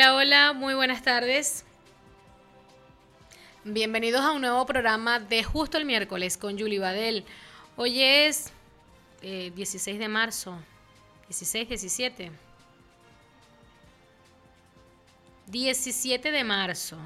Hola, 0.00 0.14
hola, 0.14 0.52
muy 0.54 0.72
buenas 0.72 1.02
tardes. 1.02 1.66
Bienvenidos 3.64 4.22
a 4.22 4.32
un 4.32 4.40
nuevo 4.40 4.64
programa 4.64 5.20
de 5.20 5.44
Justo 5.44 5.76
el 5.76 5.84
miércoles 5.84 6.38
con 6.38 6.58
Julie 6.58 6.78
Badel. 6.78 7.26
Hoy 7.76 8.02
es 8.02 8.50
16 9.20 9.86
eh, 9.86 9.98
de 9.98 10.08
marzo. 10.08 10.58
16, 11.28 11.68
17. 11.68 12.32
17 15.48 16.32
de 16.32 16.44
marzo. 16.44 16.96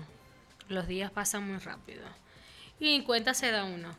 Los 0.69 0.87
días 0.87 1.11
pasan 1.11 1.49
muy 1.49 1.59
rápido. 1.59 2.05
Y 2.79 2.95
en 2.95 3.03
cuenta 3.03 3.35
se 3.35 3.51
da 3.51 3.65
uno. 3.65 3.93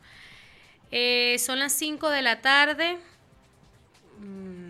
Eh, 0.91 1.35
son 1.39 1.59
las 1.59 1.73
5 1.73 2.09
de 2.11 2.21
la 2.21 2.39
tarde. 2.39 2.97
Mm, 4.19 4.64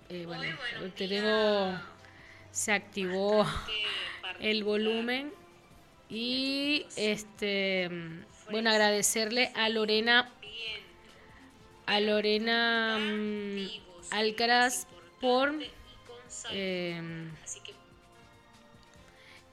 eh, 0.08 0.26
bueno, 0.26 0.56
tenemos, 0.97 1.80
se 2.50 2.72
activó 2.72 3.47
el 4.41 4.64
volumen 4.64 5.32
y 6.08 6.86
este 6.96 7.88
bueno 8.50 8.70
agradecerle 8.70 9.52
a 9.54 9.69
Lorena 9.69 10.31
a 11.86 12.00
Lorena 12.00 12.98
mm, 13.00 13.66
Alcaraz 14.10 14.86
por 15.20 15.54
eh, 16.52 17.31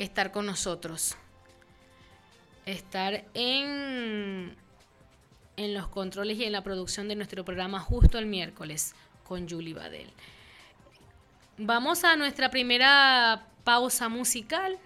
estar 0.04 0.32
con 0.32 0.46
nosotros. 0.46 1.16
Estar 2.66 3.26
en, 3.34 4.56
en 5.58 5.74
los 5.74 5.88
controles 5.88 6.38
y 6.38 6.46
en 6.46 6.52
la 6.52 6.64
producción 6.64 7.08
de 7.08 7.16
nuestro 7.16 7.46
programa 7.46 7.80
justo 7.80 8.18
el 8.18 8.26
miércoles 8.26 8.96
con 9.24 9.48
Julie 9.48 9.74
Badel. 9.74 10.10
Vamos 11.58 12.04
a 12.04 12.16
nuestra 12.16 12.50
primera 12.50 13.48
pausa 13.64 14.10
musical. 14.10 14.80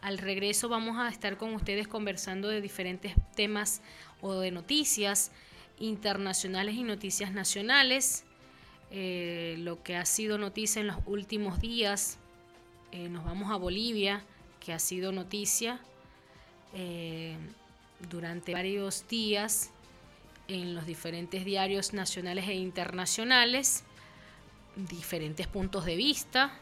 Al 0.00 0.18
regreso 0.18 0.68
vamos 0.68 0.96
a 0.98 1.08
estar 1.08 1.36
con 1.36 1.54
ustedes 1.54 1.88
conversando 1.88 2.48
de 2.48 2.60
diferentes 2.60 3.14
temas 3.34 3.82
o 4.20 4.34
de 4.34 4.50
noticias 4.50 5.32
internacionales 5.78 6.76
y 6.76 6.84
noticias 6.84 7.32
nacionales. 7.32 8.24
Eh, 8.90 9.56
lo 9.58 9.82
que 9.82 9.96
ha 9.96 10.04
sido 10.04 10.38
noticia 10.38 10.80
en 10.80 10.88
los 10.88 10.98
últimos 11.06 11.60
días. 11.60 12.18
Eh, 12.92 13.08
nos 13.08 13.24
vamos 13.24 13.50
a 13.50 13.56
Bolivia 13.56 14.24
que 14.64 14.72
ha 14.72 14.78
sido 14.78 15.10
noticia 15.10 15.80
eh, 16.74 17.36
durante 18.10 18.52
varios 18.52 19.06
días 19.08 19.70
en 20.46 20.74
los 20.74 20.86
diferentes 20.86 21.44
diarios 21.44 21.92
nacionales 21.92 22.48
e 22.48 22.54
internacionales, 22.54 23.84
diferentes 24.76 25.46
puntos 25.48 25.84
de 25.84 25.96
vista. 25.96 26.52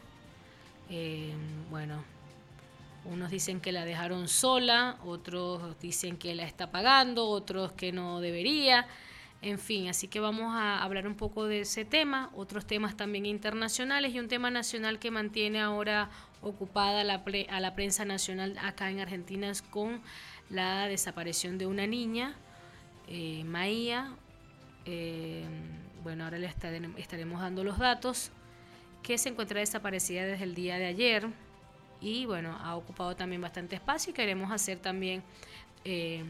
Eh, 0.89 1.33
bueno, 1.69 2.03
unos 3.05 3.29
dicen 3.29 3.61
que 3.61 3.71
la 3.71 3.85
dejaron 3.85 4.27
sola, 4.27 4.97
otros 5.05 5.79
dicen 5.79 6.17
que 6.17 6.33
la 6.33 6.43
está 6.43 6.71
pagando, 6.71 7.27
otros 7.27 7.71
que 7.73 7.91
no 7.91 8.19
debería. 8.19 8.87
En 9.41 9.57
fin, 9.57 9.87
así 9.87 10.07
que 10.07 10.19
vamos 10.19 10.53
a 10.53 10.83
hablar 10.83 11.07
un 11.07 11.15
poco 11.15 11.45
de 11.45 11.61
ese 11.61 11.83
tema, 11.83 12.29
otros 12.35 12.65
temas 12.65 12.95
también 12.95 13.25
internacionales 13.25 14.13
y 14.13 14.19
un 14.19 14.27
tema 14.27 14.51
nacional 14.51 14.99
que 14.99 15.09
mantiene 15.09 15.59
ahora 15.59 16.09
ocupada 16.41 17.03
la 17.03 17.23
a 17.49 17.59
la 17.59 17.73
prensa 17.73 18.05
nacional 18.05 18.57
acá 18.59 18.91
en 18.91 18.99
Argentina 18.99 19.51
con 19.71 20.01
la 20.49 20.87
desaparición 20.87 21.57
de 21.57 21.65
una 21.65 21.87
niña, 21.87 22.35
eh, 23.07 23.43
Maía. 23.43 24.13
Eh, 24.85 25.43
bueno, 26.03 26.25
ahora 26.25 26.37
le 26.37 26.47
estaremos 26.47 27.41
dando 27.41 27.63
los 27.63 27.77
datos, 27.77 28.31
que 29.01 29.17
se 29.17 29.29
encuentra 29.29 29.59
desaparecida 29.59 30.25
desde 30.25 30.43
el 30.43 30.55
día 30.55 30.77
de 30.77 30.85
ayer 30.85 31.27
y 31.99 32.25
bueno, 32.25 32.57
ha 32.61 32.75
ocupado 32.75 33.15
también 33.15 33.41
bastante 33.41 33.75
espacio 33.75 34.11
y 34.11 34.13
queremos 34.13 34.51
hacer 34.51 34.79
también, 34.79 35.23
eh, 35.85 36.23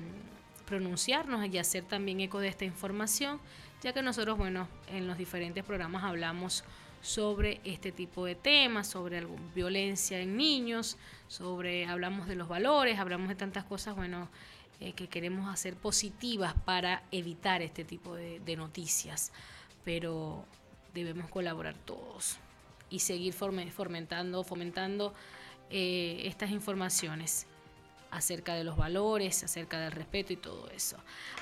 pronunciarnos 0.65 1.45
y 1.47 1.57
hacer 1.57 1.83
también 1.83 2.21
eco 2.21 2.39
de 2.39 2.47
esta 2.47 2.65
información, 2.65 3.39
ya 3.81 3.93
que 3.93 4.01
nosotros, 4.01 4.37
bueno, 4.37 4.67
en 4.87 5.07
los 5.07 5.17
diferentes 5.17 5.63
programas 5.63 6.03
hablamos 6.03 6.63
sobre 7.01 7.59
este 7.63 7.91
tipo 7.91 8.25
de 8.25 8.35
temas, 8.35 8.87
sobre 8.87 9.25
violencia 9.55 10.19
en 10.19 10.37
niños, 10.37 10.97
sobre 11.27 11.85
hablamos 11.85 12.27
de 12.27 12.35
los 12.35 12.47
valores, 12.47 12.99
hablamos 12.99 13.29
de 13.29 13.35
tantas 13.35 13.63
cosas, 13.63 13.95
bueno, 13.95 14.29
eh, 14.79 14.93
que 14.93 15.07
queremos 15.07 15.51
hacer 15.51 15.75
positivas 15.75 16.53
para 16.65 17.03
evitar 17.11 17.61
este 17.61 17.83
tipo 17.83 18.15
de, 18.15 18.55
noticias, 18.55 19.31
pero 19.83 20.45
debemos 20.93 21.29
colaborar 21.29 21.75
todos 21.85 22.37
y 22.89 22.99
seguir 22.99 23.33
fomentando, 23.33 24.43
fomentando 24.43 25.13
eh, 25.69 26.21
estas 26.25 26.51
informaciones 26.51 27.47
acerca 28.11 28.53
de 28.53 28.63
los 28.63 28.77
valores, 28.77 29.43
acerca 29.43 29.79
del 29.79 29.91
respeto 29.91 30.33
y 30.33 30.35
todo 30.35 30.69
eso. 30.69 30.97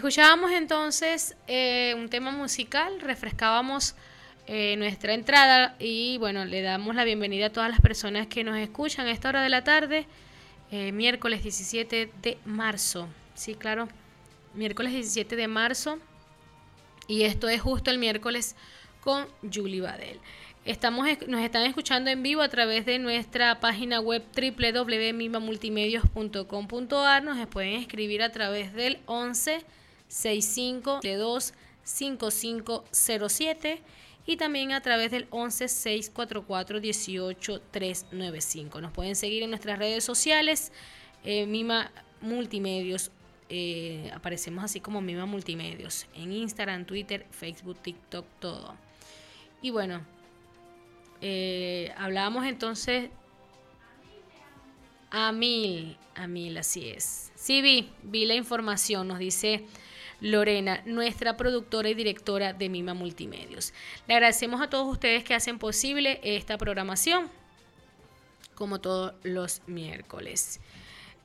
Escuchábamos 0.00 0.52
entonces 0.52 1.36
eh, 1.46 1.94
un 1.94 2.08
tema 2.08 2.30
musical, 2.30 3.02
refrescábamos 3.02 3.94
eh, 4.46 4.74
nuestra 4.78 5.12
entrada 5.12 5.76
y 5.78 6.16
bueno, 6.16 6.46
le 6.46 6.62
damos 6.62 6.94
la 6.94 7.04
bienvenida 7.04 7.48
a 7.48 7.52
todas 7.52 7.68
las 7.68 7.82
personas 7.82 8.26
que 8.26 8.42
nos 8.42 8.56
escuchan 8.56 9.06
a 9.06 9.10
esta 9.10 9.28
hora 9.28 9.42
de 9.42 9.50
la 9.50 9.62
tarde, 9.62 10.06
eh, 10.70 10.90
miércoles 10.92 11.42
17 11.42 12.10
de 12.22 12.38
marzo. 12.46 13.10
Sí, 13.34 13.54
claro, 13.54 13.90
miércoles 14.54 14.94
17 14.94 15.36
de 15.36 15.48
marzo 15.48 15.98
y 17.06 17.24
esto 17.24 17.50
es 17.50 17.60
justo 17.60 17.90
el 17.90 17.98
miércoles 17.98 18.56
con 19.02 19.28
Julie 19.52 19.82
Badel. 19.82 20.18
Estamos, 20.64 21.06
nos 21.28 21.42
están 21.42 21.64
escuchando 21.64 22.08
en 22.08 22.22
vivo 22.22 22.40
a 22.40 22.48
través 22.48 22.86
de 22.86 22.98
nuestra 22.98 23.60
página 23.60 24.00
web 24.00 24.24
www.mimamultimedios.com.ar. 24.34 27.22
Nos 27.22 27.46
pueden 27.48 27.74
escribir 27.74 28.22
a 28.22 28.32
través 28.32 28.72
del 28.72 28.98
11 29.04 29.62
65 30.10 31.00
2 31.02 31.54
5507 31.84 33.82
y 34.26 34.36
también 34.36 34.72
a 34.72 34.82
través 34.82 35.10
del 35.10 35.26
11 35.30 35.68
644 35.68 36.80
18 36.80 37.60
395. 37.70 38.80
Nos 38.80 38.92
pueden 38.92 39.16
seguir 39.16 39.42
en 39.42 39.50
nuestras 39.50 39.78
redes 39.78 40.04
sociales, 40.04 40.72
eh, 41.24 41.46
Mima 41.46 41.90
Multimedios. 42.20 43.10
Eh, 43.48 44.10
aparecemos 44.14 44.62
así 44.62 44.80
como 44.80 45.00
Mima 45.00 45.26
Multimedios 45.26 46.06
en 46.14 46.32
Instagram, 46.32 46.84
Twitter, 46.84 47.26
Facebook, 47.30 47.78
TikTok, 47.80 48.26
todo. 48.38 48.76
Y 49.62 49.70
bueno, 49.70 50.04
eh, 51.20 51.92
hablábamos 51.96 52.46
entonces 52.46 53.10
a 55.10 55.32
mil, 55.32 55.96
a 56.14 56.26
mil, 56.26 56.56
así 56.58 56.88
es. 56.88 57.32
Sí 57.34 57.62
vi, 57.62 57.90
vi 58.02 58.26
la 58.26 58.34
información, 58.34 59.08
nos 59.08 59.18
dice 59.18 59.64
Lorena, 60.20 60.82
nuestra 60.84 61.36
productora 61.36 61.88
y 61.88 61.94
directora 61.94 62.52
de 62.52 62.68
Mima 62.68 62.94
Multimedios. 62.94 63.72
Le 64.06 64.14
agradecemos 64.14 64.60
a 64.60 64.68
todos 64.68 64.86
ustedes 64.90 65.24
que 65.24 65.34
hacen 65.34 65.58
posible 65.58 66.20
esta 66.22 66.58
programación, 66.58 67.30
como 68.54 68.80
todos 68.80 69.14
los 69.22 69.62
miércoles. 69.66 70.60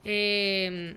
Eh, 0.03 0.95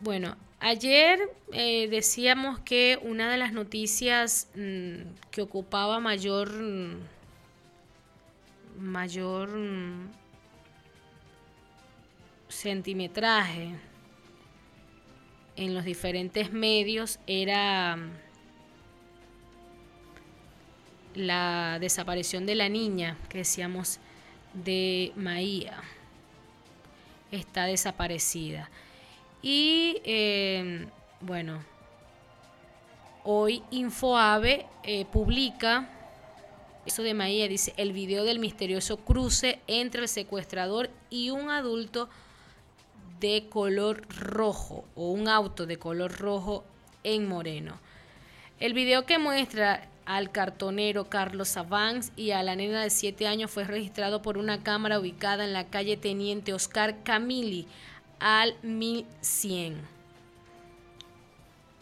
bueno, 0.00 0.36
ayer 0.60 1.18
eh, 1.52 1.88
decíamos 1.88 2.58
que 2.60 2.98
una 3.02 3.30
de 3.30 3.36
las 3.36 3.52
noticias 3.52 4.48
mmm, 4.54 5.02
que 5.30 5.42
ocupaba 5.42 6.00
mayor 6.00 6.50
mayor 8.78 9.48
mmm, 9.50 10.10
centimetraje 12.48 13.74
en 15.56 15.74
los 15.74 15.84
diferentes 15.84 16.52
medios 16.52 17.18
era 17.26 17.96
mm, 17.96 18.10
la 21.14 21.78
desaparición 21.80 22.46
de 22.46 22.54
la 22.54 22.68
niña 22.68 23.16
que 23.28 23.38
decíamos 23.38 23.98
de 24.52 25.12
Maía. 25.16 25.82
Está 27.30 27.66
desaparecida. 27.66 28.70
Y 29.42 30.00
eh, 30.04 30.86
bueno, 31.20 31.62
hoy 33.24 33.62
Infoave 33.70 34.66
eh, 34.82 35.04
publica 35.06 35.88
eso 36.86 37.02
de 37.02 37.14
Maía, 37.14 37.48
dice 37.48 37.72
el 37.76 37.92
video 37.92 38.24
del 38.24 38.38
misterioso 38.38 38.98
cruce 38.98 39.60
entre 39.66 40.02
el 40.02 40.08
secuestrador 40.08 40.90
y 41.08 41.30
un 41.30 41.50
adulto 41.50 42.08
de 43.20 43.46
color 43.48 44.02
rojo 44.08 44.84
o 44.94 45.10
un 45.10 45.28
auto 45.28 45.66
de 45.66 45.78
color 45.78 46.18
rojo 46.18 46.64
en 47.02 47.28
Moreno. 47.28 47.78
El 48.60 48.74
video 48.74 49.06
que 49.06 49.18
muestra 49.18 49.88
al 50.06 50.30
cartonero 50.30 51.08
Carlos 51.08 51.56
Avance 51.56 52.12
y 52.16 52.32
a 52.32 52.42
la 52.42 52.56
nena 52.56 52.82
de 52.82 52.90
7 52.90 53.26
años 53.26 53.50
fue 53.50 53.64
registrado 53.64 54.22
por 54.22 54.38
una 54.38 54.62
cámara 54.62 54.98
ubicada 54.98 55.44
en 55.44 55.52
la 55.52 55.68
calle 55.68 55.96
Teniente 55.96 56.52
Oscar 56.52 57.02
Camili 57.02 57.66
al 58.20 58.54
1100 58.62 59.93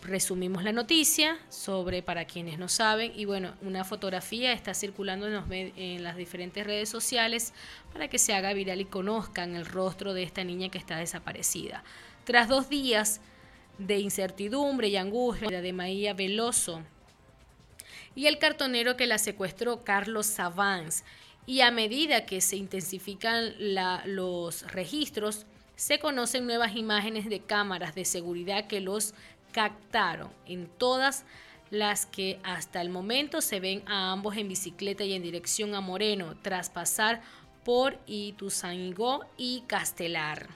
resumimos 0.02 0.64
la 0.64 0.72
noticia 0.72 1.38
sobre, 1.48 2.02
para 2.02 2.24
quienes 2.24 2.58
no 2.58 2.68
saben, 2.68 3.12
y 3.14 3.24
bueno, 3.24 3.54
una 3.62 3.84
fotografía 3.84 4.52
está 4.52 4.74
circulando 4.74 5.26
en, 5.50 6.02
las 6.02 6.16
diferentes 6.16 6.66
redes 6.66 6.88
sociales 6.88 7.52
para 7.92 8.08
que 8.08 8.18
se 8.18 8.34
haga 8.34 8.52
viral 8.52 8.80
y 8.80 8.84
conozcan 8.84 9.54
el 9.54 9.66
rostro 9.66 10.14
de 10.14 10.22
esta 10.22 10.44
niña 10.44 10.68
que 10.70 10.78
está 10.78 10.96
desaparecida. 10.96 11.84
Tras 12.24 12.48
dos 12.48 12.68
días 12.68 13.20
de 13.78 13.98
incertidumbre 13.98 14.88
y 14.88 14.96
angustia 14.96 15.60
de 15.60 15.72
Maía 15.72 16.14
Veloso 16.14 16.82
y 18.14 18.26
el 18.26 18.38
cartonero 18.38 18.96
que 18.96 19.06
la 19.06 19.18
secuestró, 19.18 19.84
Carlos 19.84 20.26
Savans, 20.26 21.04
y 21.46 21.60
a 21.60 21.70
medida 21.70 22.26
que 22.26 22.40
se 22.40 22.56
intensifican 22.56 23.54
los 24.04 24.62
registros, 24.70 25.46
se 25.76 25.98
conocen 25.98 26.46
nuevas 26.46 26.76
imágenes 26.76 27.28
de 27.28 27.40
cámaras 27.40 27.94
de 27.94 28.04
seguridad 28.04 28.68
que 28.68 28.80
los 28.80 29.14
captaron 29.52 30.30
en 30.46 30.66
todas 30.66 31.24
las 31.70 32.04
que 32.04 32.38
hasta 32.42 32.82
el 32.82 32.90
momento 32.90 33.40
se 33.40 33.60
ven 33.60 33.82
a 33.86 34.12
ambos 34.12 34.36
en 34.36 34.48
bicicleta 34.48 35.04
y 35.04 35.14
en 35.14 35.22
dirección 35.22 35.74
a 35.74 35.80
Moreno, 35.80 36.36
tras 36.42 36.68
pasar 36.68 37.22
por 37.64 37.98
Ituzaingó 38.06 39.24
y 39.38 39.62
Castelar. 39.66 40.48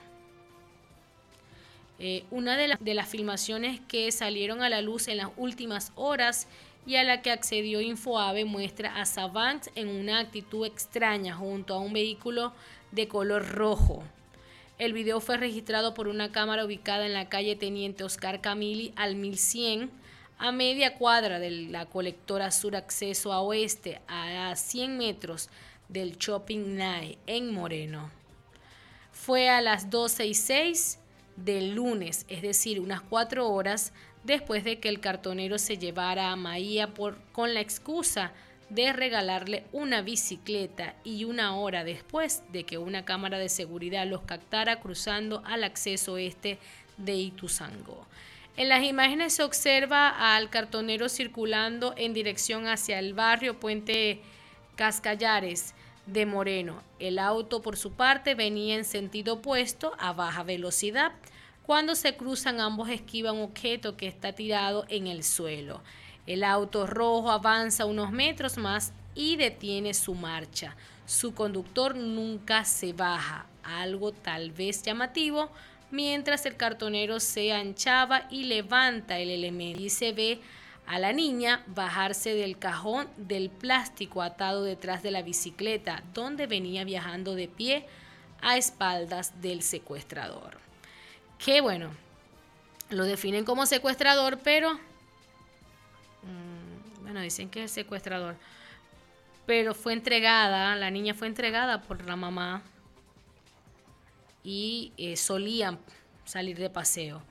Eh, 1.99 2.25
una 2.29 2.55
de, 2.55 2.75
de, 2.79 2.93
las 2.93 3.09
filmaciones 3.09 3.81
que 3.87 4.11
salieron 4.11 4.61
a 4.61 4.69
la 4.69 4.83
luz 4.83 5.07
en 5.07 5.17
las 5.17 5.29
últimas 5.37 5.91
horas 5.95 6.47
y 6.85 6.95
a 6.95 7.03
la 7.03 7.23
que 7.23 7.31
accedió 7.31 7.81
Infoave 7.81 8.45
muestra 8.45 9.01
a 9.01 9.05
Savant 9.05 9.67
en 9.73 9.87
una 9.89 10.19
actitud 10.19 10.65
extraña 10.65 11.35
junto 11.35 11.73
a 11.73 11.79
un 11.79 11.93
vehículo 11.93 12.53
de 12.91 13.07
color 13.07 13.49
rojo. 13.49 14.03
El 14.77 14.93
video 14.93 15.19
fue 15.19 15.37
registrado 15.37 15.95
por 15.95 16.07
una 16.07 16.31
cámara 16.31 16.63
ubicada 16.63 17.07
en 17.07 17.13
la 17.13 17.29
calle 17.29 17.55
Teniente 17.55 18.03
Oscar 18.03 18.41
Camili 18.41 18.93
al 18.95 19.15
1100, 19.15 19.89
a 20.37 20.51
media 20.51 20.93
cuadra 20.93 21.39
de 21.39 21.49
la 21.49 21.87
colectora 21.87 22.51
sur 22.51 22.75
acceso 22.75 23.33
a 23.33 23.41
oeste, 23.41 24.01
a 24.07 24.55
100 24.55 24.95
metros 24.95 25.49
del 25.89 26.17
Shopping 26.17 26.75
Night 26.75 27.17
en 27.25 27.51
Moreno. 27.51 28.11
Fue 29.11 29.49
a 29.49 29.61
las 29.61 29.89
12 29.89 30.27
y 30.27 30.35
6 30.35 30.99
del 31.37 31.73
lunes, 31.73 32.27
es 32.29 32.43
decir, 32.43 32.79
unas 32.79 33.01
cuatro 33.01 33.49
horas 33.49 33.93
después 34.25 34.63
de 34.63 34.79
que 34.79 34.89
el 34.89 34.99
cartonero 34.99 35.57
se 35.57 35.79
llevara 35.79 36.31
a 36.31 36.35
Maía 36.35 36.93
por, 36.93 37.17
con 37.31 37.55
la 37.55 37.61
excusa 37.61 38.25
de 38.25 38.46
regalarle 38.69 39.65
una 39.71 40.01
bicicleta 40.01 40.95
y 41.03 41.23
una 41.23 41.55
hora 41.55 41.83
después 41.83 42.43
de 42.51 42.65
que 42.65 42.77
una 42.77 43.05
cámara 43.05 43.39
de 43.39 43.49
seguridad 43.49 44.05
los 44.05 44.21
captara 44.21 44.79
cruzando 44.79 45.41
al 45.45 45.63
acceso 45.63 46.17
este 46.17 46.59
de 46.97 47.15
Ituzango. 47.15 48.05
En 48.57 48.69
las 48.69 48.83
imágenes 48.83 49.33
se 49.33 49.43
observa 49.43 50.35
al 50.35 50.49
cartonero 50.49 51.09
circulando 51.09 51.93
en 51.95 52.13
dirección 52.13 52.67
hacia 52.67 52.97
el 52.97 53.13
barrio 53.13 53.59
Puente 53.59 54.21
Cascallares 54.75 55.75
de 56.07 56.25
Moreno. 56.25 56.81
El 56.97 57.19
auto, 57.19 57.61
por 57.61 57.77
su 57.77 57.91
parte, 57.91 58.33
venía 58.33 58.75
en 58.75 58.83
sentido 58.83 59.35
opuesto 59.35 59.93
a 59.99 60.13
baja 60.13 60.41
velocidad. 60.41 61.11
Cuando 61.67 61.95
se 61.95 62.15
cruzan, 62.15 62.59
ambos 62.59 62.89
esquivan 62.89 63.35
un 63.35 63.43
objeto 63.43 63.95
que 63.95 64.07
está 64.07 64.33
tirado 64.33 64.85
en 64.89 65.05
el 65.05 65.23
suelo. 65.23 65.81
El 66.27 66.43
auto 66.43 66.85
rojo 66.85 67.31
avanza 67.31 67.85
unos 67.85 68.11
metros 68.11 68.57
más 68.57 68.91
y 69.15 69.37
detiene 69.37 69.93
su 69.93 70.13
marcha. 70.13 70.75
Su 71.05 71.33
conductor 71.33 71.95
nunca 71.95 72.65
se 72.65 72.91
baja, 72.91 73.45
algo 73.63 74.11
tal 74.11 74.51
vez 74.51 74.83
llamativo, 74.83 75.49
mientras 75.89 76.45
el 76.45 76.57
cartonero 76.57 77.21
se 77.21 77.53
anchaba 77.53 78.27
y 78.29 78.43
levanta 78.43 79.17
el 79.19 79.29
elemento 79.29 79.81
y 79.81 79.89
se 79.89 80.11
ve 80.11 80.41
a 80.85 80.99
la 80.99 81.13
niña 81.13 81.63
bajarse 81.67 82.33
del 82.33 82.57
cajón 82.57 83.07
del 83.15 83.49
plástico 83.49 84.21
atado 84.21 84.63
detrás 84.63 85.03
de 85.03 85.11
la 85.11 85.21
bicicleta, 85.21 86.03
donde 86.13 86.45
venía 86.45 86.83
viajando 86.83 87.35
de 87.35 87.47
pie 87.47 87.85
a 88.41 88.57
espaldas 88.57 89.41
del 89.41 89.61
secuestrador. 89.61 90.57
Qué 91.43 91.61
bueno, 91.61 91.91
lo 92.89 93.05
definen 93.05 93.45
como 93.45 93.65
secuestrador, 93.65 94.39
pero 94.43 94.77
bueno, 97.07 97.21
dicen 97.21 97.49
que 97.49 97.63
es 97.63 97.71
secuestrador, 97.71 98.35
pero 99.45 99.73
fue 99.73 99.93
entregada, 99.93 100.75
la 100.75 100.91
niña 100.91 101.13
fue 101.13 101.27
entregada 101.27 101.81
por 101.81 102.05
la 102.05 102.17
mamá 102.17 102.63
y 104.43 104.91
eh, 104.97 105.15
solían 105.15 105.79
salir 106.25 106.57
de 106.57 106.69
paseo. 106.69 107.21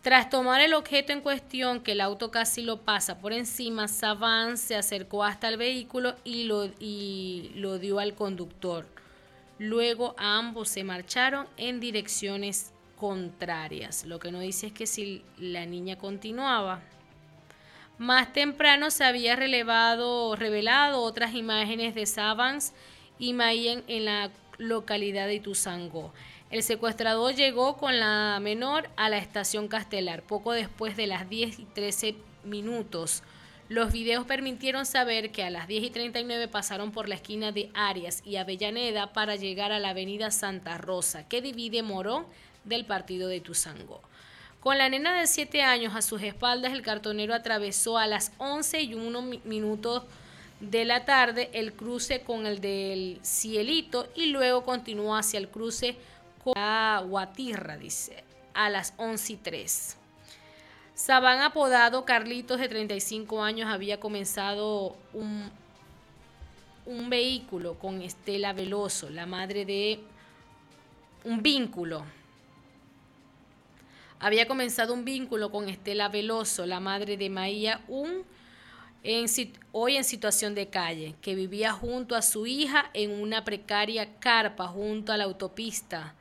Tras 0.00 0.30
tomar 0.30 0.62
el 0.62 0.72
objeto 0.72 1.12
en 1.12 1.20
cuestión, 1.20 1.82
que 1.82 1.92
el 1.92 2.00
auto 2.00 2.30
casi 2.30 2.62
lo 2.62 2.80
pasa 2.80 3.18
por 3.18 3.34
encima, 3.34 3.88
Savan 3.88 4.56
se 4.56 4.74
acercó 4.74 5.22
hasta 5.22 5.50
el 5.50 5.58
vehículo 5.58 6.14
y 6.24 6.44
lo, 6.44 6.70
y 6.78 7.52
lo 7.56 7.78
dio 7.78 7.98
al 7.98 8.14
conductor. 8.14 8.86
Luego 9.58 10.14
ambos 10.16 10.70
se 10.70 10.82
marcharon 10.82 11.46
en 11.58 11.78
direcciones 11.78 12.72
contrarias. 12.96 14.06
Lo 14.06 14.18
que 14.18 14.32
no 14.32 14.40
dice 14.40 14.68
es 14.68 14.72
que 14.72 14.86
si 14.86 15.22
la 15.36 15.66
niña 15.66 15.98
continuaba, 15.98 16.80
más 17.98 18.32
temprano 18.32 18.90
se 18.90 19.04
había 19.04 19.36
relevado, 19.36 20.34
revelado 20.36 21.02
otras 21.02 21.34
imágenes 21.34 21.94
de 21.94 22.06
Savans 22.06 22.72
y 23.18 23.32
Mayen 23.32 23.84
en 23.86 24.04
la 24.06 24.30
localidad 24.58 25.26
de 25.26 25.36
Ituzango. 25.36 26.12
El 26.50 26.62
secuestrador 26.62 27.34
llegó 27.34 27.76
con 27.76 27.98
la 27.98 28.38
menor 28.40 28.88
a 28.96 29.08
la 29.08 29.18
estación 29.18 29.68
Castelar 29.68 30.22
poco 30.22 30.52
después 30.52 30.96
de 30.96 31.06
las 31.06 31.28
10 31.28 31.58
y 31.58 31.64
13 31.64 32.16
minutos. 32.44 33.22
Los 33.68 33.92
videos 33.92 34.26
permitieron 34.26 34.84
saber 34.84 35.32
que 35.32 35.42
a 35.42 35.50
las 35.50 35.66
10 35.66 35.84
y 35.84 35.90
39 35.90 36.48
pasaron 36.48 36.92
por 36.92 37.08
la 37.08 37.14
esquina 37.14 37.50
de 37.50 37.70
Arias 37.74 38.22
y 38.24 38.36
Avellaneda 38.36 39.12
para 39.12 39.36
llegar 39.36 39.72
a 39.72 39.78
la 39.78 39.90
avenida 39.90 40.30
Santa 40.30 40.76
Rosa, 40.78 41.26
que 41.26 41.40
divide 41.40 41.82
Morón 41.82 42.26
del 42.64 42.84
partido 42.84 43.28
de 43.28 43.36
Ituzango. 43.36 44.02
Con 44.64 44.78
la 44.78 44.88
nena 44.88 45.20
de 45.20 45.26
7 45.26 45.60
años 45.60 45.94
a 45.94 46.00
sus 46.00 46.22
espaldas, 46.22 46.72
el 46.72 46.80
cartonero 46.80 47.34
atravesó 47.34 47.98
a 47.98 48.06
las 48.06 48.32
11 48.38 48.80
y 48.80 48.94
1 48.94 49.20
minutos 49.44 50.04
de 50.58 50.86
la 50.86 51.04
tarde 51.04 51.50
el 51.52 51.74
cruce 51.74 52.22
con 52.22 52.46
el 52.46 52.62
del 52.62 53.20
Cielito 53.22 54.08
y 54.14 54.28
luego 54.28 54.64
continuó 54.64 55.16
hacia 55.16 55.36
el 55.36 55.50
cruce 55.50 55.98
con 56.42 56.54
la 56.56 57.04
Guatirra, 57.06 57.76
dice, 57.76 58.24
a 58.54 58.70
las 58.70 58.94
11 58.96 59.34
y 59.34 59.36
3. 59.36 59.96
Sabán 60.94 61.42
apodado 61.42 62.06
Carlitos 62.06 62.58
de 62.58 62.70
35 62.70 63.42
años 63.42 63.70
había 63.70 64.00
comenzado 64.00 64.96
un, 65.12 65.50
un 66.86 67.10
vehículo 67.10 67.74
con 67.74 68.00
Estela 68.00 68.54
Veloso, 68.54 69.10
la 69.10 69.26
madre 69.26 69.66
de 69.66 70.00
un 71.24 71.42
vínculo 71.42 72.06
había 74.24 74.48
comenzado 74.48 74.94
un 74.94 75.04
vínculo 75.04 75.50
con 75.50 75.68
Estela 75.68 76.08
Veloso, 76.08 76.64
la 76.64 76.80
madre 76.80 77.18
de 77.18 77.28
Maía, 77.28 77.82
un, 77.88 78.24
hoy 79.70 79.96
en 79.96 80.04
situación 80.04 80.54
de 80.54 80.70
calle, 80.70 81.14
que 81.20 81.34
vivía 81.34 81.72
junto 81.72 82.16
a 82.16 82.22
su 82.22 82.46
hija 82.46 82.88
en 82.94 83.10
una 83.10 83.44
precaria 83.44 84.18
carpa 84.20 84.66
junto 84.68 85.12
a 85.12 85.18
la 85.18 85.24
autopista 85.24 86.14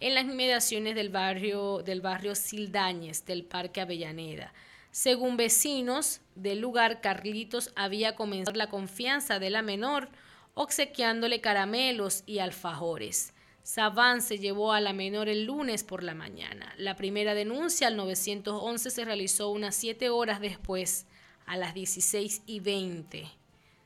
en 0.00 0.14
las 0.14 0.24
inmediaciones 0.24 0.94
del 0.94 1.08
barrio, 1.08 1.82
del 1.82 2.02
barrio 2.02 2.34
Sildañez 2.34 3.24
del 3.24 3.42
Parque 3.42 3.80
Avellaneda. 3.80 4.52
Según 4.90 5.38
vecinos 5.38 6.20
del 6.34 6.60
lugar, 6.60 7.00
Carlitos 7.00 7.72
había 7.74 8.16
comenzado 8.16 8.58
la 8.58 8.68
confianza 8.68 9.38
de 9.38 9.48
la 9.48 9.62
menor, 9.62 10.10
obsequiándole 10.52 11.40
caramelos 11.40 12.22
y 12.26 12.38
alfajores. 12.40 13.32
Saban 13.66 14.22
se 14.22 14.38
llevó 14.38 14.72
a 14.72 14.80
la 14.80 14.92
menor 14.92 15.28
el 15.28 15.44
lunes 15.44 15.82
por 15.82 16.04
la 16.04 16.14
mañana. 16.14 16.72
La 16.78 16.94
primera 16.94 17.34
denuncia 17.34 17.88
al 17.88 17.96
911 17.96 18.90
se 18.92 19.04
realizó 19.04 19.50
unas 19.50 19.74
7 19.74 20.08
horas 20.08 20.40
después, 20.40 21.04
a 21.46 21.56
las 21.56 21.74
16 21.74 22.42
y 22.46 22.60
20. 22.60 23.26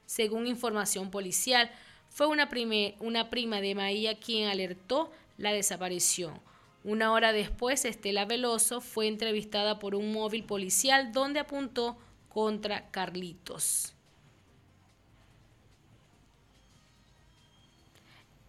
Según 0.05 0.47
información 0.47 1.11
policial, 1.11 1.71
fue 2.11 2.27
una, 2.27 2.51
una 2.99 3.31
prima 3.31 3.63
de 3.63 3.75
Maía 3.75 4.21
quien 4.21 4.49
alertó 4.49 5.11
la 5.39 5.51
desaparición. 5.51 6.39
Una 6.85 7.13
hora 7.13 7.33
después, 7.33 7.87
Estela 7.87 8.27
Veloso 8.27 8.83
fue 8.83 9.09
entrevistada 9.09 9.79
por 9.79 9.95
un 9.95 10.13
móvil 10.13 10.45
policial 10.45 11.11
donde 11.11 11.41
apuntó 11.41 11.97
contra 12.29 12.91
Carlitos. 12.91 13.95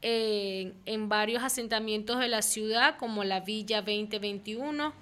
En, 0.03 1.09
varios 1.09 1.43
asentamientos 1.43 2.19
de 2.19 2.27
la 2.27 2.41
ciudad, 2.41 2.97
como 2.97 3.23
la 3.23 3.39
Villa 3.41 3.81
2021, 3.81 4.93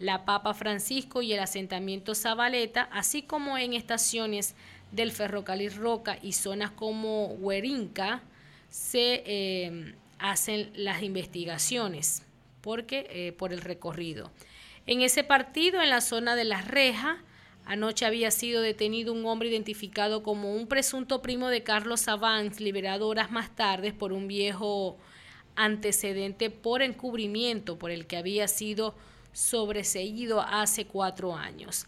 la 0.00 0.24
Papa 0.24 0.54
Francisco 0.54 1.22
y 1.22 1.32
el 1.32 1.40
asentamiento 1.40 2.14
Zabaleta, 2.14 2.88
así 2.92 3.22
como 3.22 3.58
en 3.58 3.74
estaciones 3.74 4.54
del 4.90 5.12
ferrocarril 5.12 5.74
Roca 5.74 6.18
y 6.22 6.32
zonas 6.32 6.70
como 6.70 7.26
Huerinca, 7.26 8.22
se 8.68 9.22
eh, 9.26 9.94
hacen 10.18 10.70
las 10.74 11.02
investigaciones 11.02 12.22
porque, 12.60 13.06
eh, 13.10 13.32
por 13.32 13.52
el 13.52 13.60
recorrido. 13.60 14.30
En 14.86 15.02
ese 15.02 15.22
partido, 15.22 15.80
en 15.82 15.90
la 15.90 16.00
zona 16.00 16.34
de 16.34 16.44
Las 16.44 16.66
Rejas, 16.66 17.18
anoche 17.68 18.06
había 18.06 18.30
sido 18.30 18.62
detenido 18.62 19.12
un 19.12 19.26
hombre 19.26 19.50
identificado 19.50 20.22
como 20.22 20.54
un 20.54 20.66
presunto 20.66 21.20
primo 21.20 21.48
de 21.48 21.62
Carlos 21.62 22.00
Savans, 22.00 22.60
liberado 22.60 23.06
horas 23.06 23.30
más 23.30 23.54
tarde 23.54 23.92
por 23.92 24.14
un 24.14 24.26
viejo 24.26 24.96
antecedente 25.54 26.48
por 26.48 26.80
encubrimiento 26.80 27.78
por 27.78 27.90
el 27.90 28.06
que 28.06 28.16
había 28.16 28.48
sido 28.48 28.94
sobreseído 29.32 30.40
hace 30.40 30.86
cuatro 30.86 31.36
años. 31.36 31.86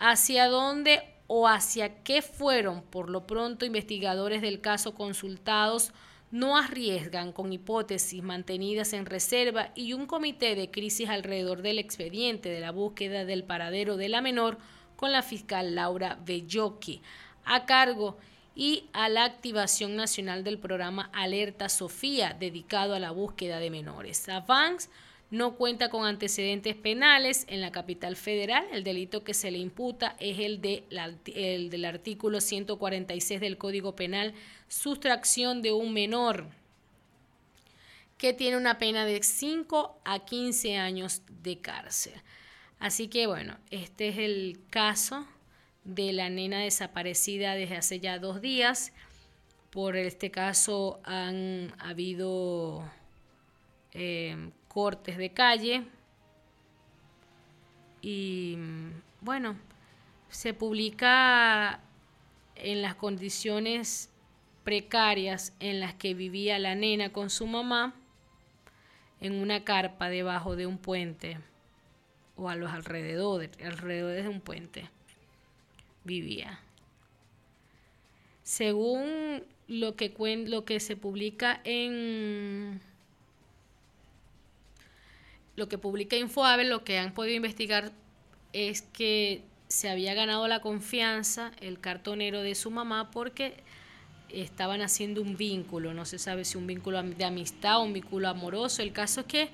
¿Hacia 0.00 0.48
dónde 0.48 1.04
o 1.28 1.46
hacia 1.46 2.02
qué 2.02 2.20
fueron, 2.20 2.82
por 2.82 3.08
lo 3.08 3.24
pronto, 3.24 3.64
investigadores 3.64 4.42
del 4.42 4.60
caso 4.60 4.94
consultados? 4.94 5.92
no 6.32 6.56
arriesgan 6.56 7.30
con 7.30 7.52
hipótesis 7.52 8.22
mantenidas 8.22 8.94
en 8.94 9.04
reserva 9.04 9.70
y 9.74 9.92
un 9.92 10.06
comité 10.06 10.54
de 10.54 10.70
crisis 10.70 11.10
alrededor 11.10 11.60
del 11.60 11.78
expediente 11.78 12.48
de 12.48 12.60
la 12.60 12.72
búsqueda 12.72 13.26
del 13.26 13.44
paradero 13.44 13.98
de 13.98 14.08
la 14.08 14.22
menor 14.22 14.56
con 15.02 15.10
la 15.10 15.24
fiscal 15.24 15.74
Laura 15.74 16.16
Bellocchi 16.24 17.02
a 17.44 17.66
cargo 17.66 18.18
y 18.54 18.84
a 18.92 19.08
la 19.08 19.24
activación 19.24 19.96
nacional 19.96 20.44
del 20.44 20.60
programa 20.60 21.10
Alerta 21.12 21.68
Sofía 21.68 22.36
dedicado 22.38 22.94
a 22.94 23.00
la 23.00 23.10
búsqueda 23.10 23.58
de 23.58 23.68
menores. 23.68 24.28
Avance 24.28 24.88
no 25.32 25.56
cuenta 25.56 25.90
con 25.90 26.06
antecedentes 26.06 26.76
penales 26.76 27.46
en 27.48 27.60
la 27.60 27.72
capital 27.72 28.14
federal. 28.14 28.64
El 28.70 28.84
delito 28.84 29.24
que 29.24 29.34
se 29.34 29.50
le 29.50 29.58
imputa 29.58 30.14
es 30.20 30.38
el, 30.38 30.60
de 30.60 30.84
el 31.34 31.68
del 31.68 31.84
artículo 31.84 32.40
146 32.40 33.40
del 33.40 33.58
Código 33.58 33.96
Penal, 33.96 34.34
sustracción 34.68 35.62
de 35.62 35.72
un 35.72 35.92
menor, 35.92 36.46
que 38.18 38.32
tiene 38.32 38.56
una 38.56 38.78
pena 38.78 39.04
de 39.04 39.20
5 39.20 39.98
a 40.04 40.20
15 40.20 40.76
años 40.76 41.22
de 41.42 41.58
cárcel. 41.58 42.22
Así 42.82 43.06
que 43.06 43.28
bueno, 43.28 43.56
este 43.70 44.08
es 44.08 44.18
el 44.18 44.58
caso 44.68 45.24
de 45.84 46.12
la 46.12 46.28
nena 46.30 46.58
desaparecida 46.58 47.54
desde 47.54 47.76
hace 47.76 48.00
ya 48.00 48.18
dos 48.18 48.40
días. 48.40 48.92
Por 49.70 49.94
este 49.94 50.32
caso 50.32 50.98
han 51.04 51.72
habido 51.78 52.82
eh, 53.92 54.50
cortes 54.66 55.16
de 55.16 55.30
calle. 55.30 55.84
Y 58.00 58.58
bueno, 59.20 59.54
se 60.28 60.52
publica 60.52 61.78
en 62.56 62.82
las 62.82 62.96
condiciones 62.96 64.10
precarias 64.64 65.52
en 65.60 65.78
las 65.78 65.94
que 65.94 66.14
vivía 66.14 66.58
la 66.58 66.74
nena 66.74 67.12
con 67.12 67.30
su 67.30 67.46
mamá 67.46 67.94
en 69.20 69.34
una 69.34 69.62
carpa 69.62 70.08
debajo 70.08 70.56
de 70.56 70.66
un 70.66 70.78
puente 70.78 71.38
o 72.36 72.48
a 72.48 72.56
los 72.56 72.70
alrededores, 72.70 73.50
alrededores 73.64 74.24
de 74.24 74.28
un 74.28 74.40
puente 74.40 74.88
vivía. 76.04 76.60
Según 78.42 79.44
lo 79.68 79.96
que, 79.96 80.12
lo 80.46 80.64
que 80.64 80.80
se 80.80 80.96
publica 80.96 81.60
en 81.64 82.80
lo 85.54 85.68
que 85.68 85.78
publica 85.78 86.16
Infoave, 86.16 86.64
lo 86.64 86.82
que 86.82 86.98
han 86.98 87.12
podido 87.12 87.36
investigar 87.36 87.92
es 88.52 88.82
que 88.82 89.42
se 89.68 89.88
había 89.88 90.14
ganado 90.14 90.48
la 90.48 90.60
confianza 90.60 91.52
el 91.60 91.78
cartonero 91.78 92.42
de 92.42 92.54
su 92.54 92.70
mamá 92.70 93.10
porque 93.10 93.54
estaban 94.28 94.80
haciendo 94.80 95.20
un 95.20 95.36
vínculo, 95.36 95.94
no 95.94 96.04
se 96.04 96.18
sabe 96.18 96.44
si 96.44 96.56
un 96.56 96.66
vínculo 96.66 97.02
de 97.02 97.24
amistad 97.24 97.78
o 97.78 97.82
un 97.82 97.92
vínculo 97.92 98.28
amoroso. 98.28 98.82
El 98.82 98.92
caso 98.92 99.20
es 99.20 99.26
que 99.26 99.48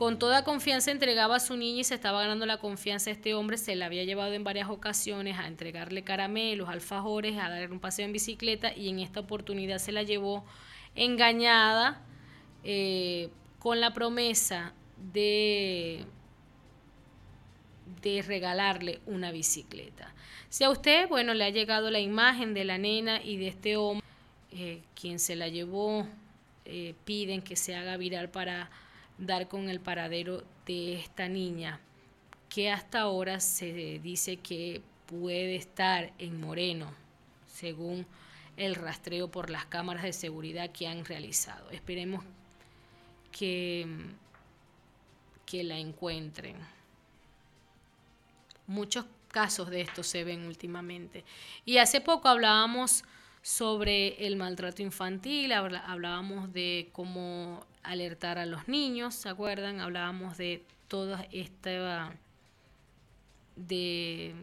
con 0.00 0.18
toda 0.18 0.44
confianza 0.44 0.90
entregaba 0.90 1.36
a 1.36 1.40
su 1.40 1.58
niña 1.58 1.80
y 1.80 1.84
se 1.84 1.94
estaba 1.94 2.22
ganando 2.22 2.46
la 2.46 2.56
confianza 2.56 3.10
este 3.10 3.34
hombre, 3.34 3.58
se 3.58 3.76
la 3.76 3.84
había 3.84 4.02
llevado 4.02 4.32
en 4.32 4.44
varias 4.44 4.70
ocasiones 4.70 5.38
a 5.38 5.46
entregarle 5.46 6.04
caramelos, 6.04 6.70
alfajores, 6.70 7.36
a 7.36 7.50
darle 7.50 7.66
un 7.66 7.80
paseo 7.80 8.06
en 8.06 8.12
bicicleta 8.14 8.74
y 8.74 8.88
en 8.88 8.98
esta 8.98 9.20
oportunidad 9.20 9.76
se 9.76 9.92
la 9.92 10.02
llevó 10.02 10.46
engañada 10.94 12.00
eh, 12.64 13.28
con 13.58 13.82
la 13.82 13.92
promesa 13.92 14.72
de, 15.12 16.06
de 18.00 18.22
regalarle 18.22 19.00
una 19.04 19.32
bicicleta. 19.32 20.14
Si 20.48 20.64
a 20.64 20.70
usted, 20.70 21.10
bueno, 21.10 21.34
le 21.34 21.44
ha 21.44 21.50
llegado 21.50 21.90
la 21.90 22.00
imagen 22.00 22.54
de 22.54 22.64
la 22.64 22.78
nena 22.78 23.22
y 23.22 23.36
de 23.36 23.48
este 23.48 23.76
hombre, 23.76 24.06
eh, 24.50 24.80
quien 24.98 25.18
se 25.18 25.36
la 25.36 25.48
llevó, 25.48 26.06
eh, 26.64 26.94
piden 27.04 27.42
que 27.42 27.54
se 27.54 27.76
haga 27.76 27.98
viral 27.98 28.30
para 28.30 28.70
dar 29.20 29.46
con 29.48 29.68
el 29.68 29.80
paradero 29.80 30.42
de 30.66 30.94
esta 30.94 31.28
niña, 31.28 31.80
que 32.48 32.70
hasta 32.70 33.00
ahora 33.00 33.38
se 33.38 34.00
dice 34.00 34.38
que 34.38 34.82
puede 35.06 35.56
estar 35.56 36.12
en 36.18 36.40
Moreno, 36.40 36.92
según 37.46 38.06
el 38.56 38.74
rastreo 38.74 39.30
por 39.30 39.50
las 39.50 39.66
cámaras 39.66 40.02
de 40.02 40.12
seguridad 40.12 40.70
que 40.70 40.88
han 40.88 41.04
realizado. 41.04 41.70
Esperemos 41.70 42.24
que 43.30 43.86
que 45.50 45.64
la 45.64 45.78
encuentren. 45.78 46.56
Muchos 48.68 49.04
casos 49.32 49.68
de 49.68 49.80
esto 49.80 50.04
se 50.04 50.22
ven 50.22 50.46
últimamente. 50.46 51.24
Y 51.64 51.78
hace 51.78 52.00
poco 52.00 52.28
hablábamos 52.28 53.02
sobre 53.42 54.26
el 54.26 54.36
maltrato 54.36 54.80
infantil, 54.80 55.50
hablábamos 55.52 56.52
de 56.52 56.90
cómo 56.92 57.66
alertar 57.82 58.38
a 58.38 58.46
los 58.46 58.68
niños, 58.68 59.14
¿se 59.14 59.28
acuerdan? 59.28 59.80
Hablábamos 59.80 60.36
de 60.36 60.62
toda 60.88 61.26
esta 61.32 62.12
de, 63.56 64.34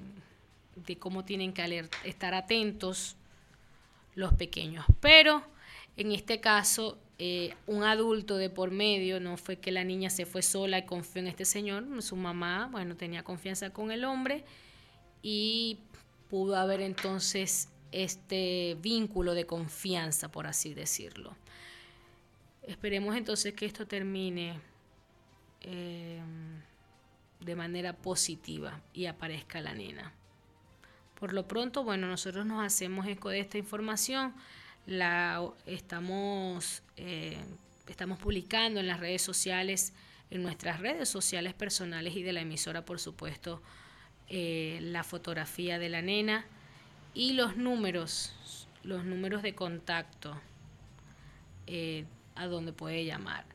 de 0.75 0.95
cómo 0.97 1.25
tienen 1.25 1.53
que 1.53 1.89
estar 2.03 2.33
atentos 2.33 3.15
los 4.15 4.33
pequeños. 4.33 4.85
Pero 4.99 5.43
en 5.95 6.11
este 6.11 6.39
caso 6.39 6.97
eh, 7.19 7.55
un 7.65 7.83
adulto 7.83 8.37
de 8.37 8.51
por 8.51 8.69
medio, 8.69 9.19
no 9.19 9.37
fue 9.37 9.57
que 9.57 9.71
la 9.71 9.83
niña 9.83 10.11
se 10.11 10.27
fue 10.27 10.43
sola 10.43 10.77
y 10.77 10.85
confió 10.85 11.19
en 11.19 11.27
este 11.27 11.45
señor, 11.45 11.83
su 12.03 12.15
mamá, 12.15 12.69
bueno, 12.71 12.95
tenía 12.95 13.23
confianza 13.23 13.71
con 13.71 13.91
el 13.91 14.05
hombre 14.05 14.43
y 15.23 15.79
pudo 16.29 16.55
haber 16.57 16.79
entonces 16.81 17.69
este 17.91 18.77
vínculo 18.81 19.33
de 19.33 19.47
confianza, 19.47 20.29
por 20.29 20.45
así 20.45 20.75
decirlo. 20.75 21.35
Esperemos 22.67 23.15
entonces 23.15 23.53
que 23.53 23.65
esto 23.65 23.87
termine 23.87 24.59
eh, 25.61 26.21
de 27.39 27.55
manera 27.55 27.93
positiva 27.93 28.81
y 28.93 29.05
aparezca 29.07 29.59
la 29.61 29.73
nena. 29.73 30.13
Por 31.19 31.33
lo 31.33 31.47
pronto, 31.47 31.83
bueno, 31.83 32.07
nosotros 32.07 32.45
nos 32.45 32.63
hacemos 32.63 33.07
eco 33.07 33.29
de 33.29 33.39
esta 33.39 33.57
información 33.57 34.35
la 34.87 35.51
estamos, 35.65 36.81
eh, 36.95 37.37
estamos 37.87 38.17
publicando 38.17 38.79
en 38.79 38.87
las 38.87 38.99
redes 38.99 39.21
sociales, 39.21 39.93
en 40.31 40.41
nuestras 40.41 40.79
redes 40.79 41.09
sociales 41.09 41.53
personales 41.53 42.15
y 42.15 42.23
de 42.23 42.33
la 42.33 42.41
emisora, 42.41 42.85
por 42.85 42.99
supuesto, 42.99 43.61
eh, 44.29 44.79
la 44.81 45.03
fotografía 45.03 45.77
de 45.77 45.89
la 45.89 46.01
nena 46.01 46.45
y 47.13 47.33
los 47.33 47.57
números, 47.57 48.67
los 48.83 49.03
números 49.03 49.41
de 49.41 49.55
contacto 49.55 50.39
eh, 51.67 52.05
a 52.37 52.47
donde 52.47 52.73
puede 52.73 53.05
llamar 53.05 53.45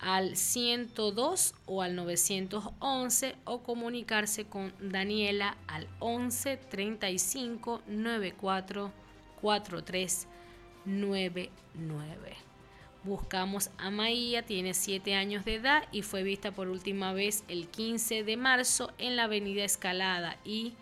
al 0.00 0.36
102 0.36 1.54
o 1.66 1.82
al 1.82 1.94
911 1.94 3.36
o 3.44 3.62
comunicarse 3.62 4.46
con 4.46 4.72
Daniela 4.80 5.56
al 5.66 5.88
11 5.98 6.56
35 6.56 7.82
94 7.86 8.92
43 9.40 10.26
99. 10.86 12.36
Buscamos 13.02 13.70
a 13.78 13.90
Maía, 13.90 14.44
tiene 14.44 14.74
7 14.74 15.14
años 15.14 15.44
de 15.44 15.56
edad 15.56 15.84
y 15.92 16.02
fue 16.02 16.22
vista 16.22 16.52
por 16.52 16.68
última 16.68 17.12
vez 17.12 17.44
el 17.48 17.68
15 17.68 18.24
de 18.24 18.36
marzo 18.36 18.92
en 18.98 19.16
la 19.16 19.24
avenida 19.24 19.64
Escalada 19.64 20.36
y 20.44 20.74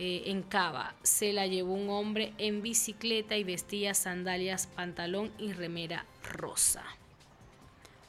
eh, 0.00 0.30
en 0.30 0.42
Cava. 0.42 0.94
Se 1.02 1.32
la 1.32 1.48
llevó 1.48 1.74
un 1.74 1.90
hombre 1.90 2.32
en 2.38 2.62
bicicleta 2.62 3.36
y 3.36 3.42
vestía 3.42 3.94
sandalias, 3.94 4.68
pantalón 4.68 5.32
y 5.38 5.52
remera 5.52 6.06
rosa. 6.22 6.84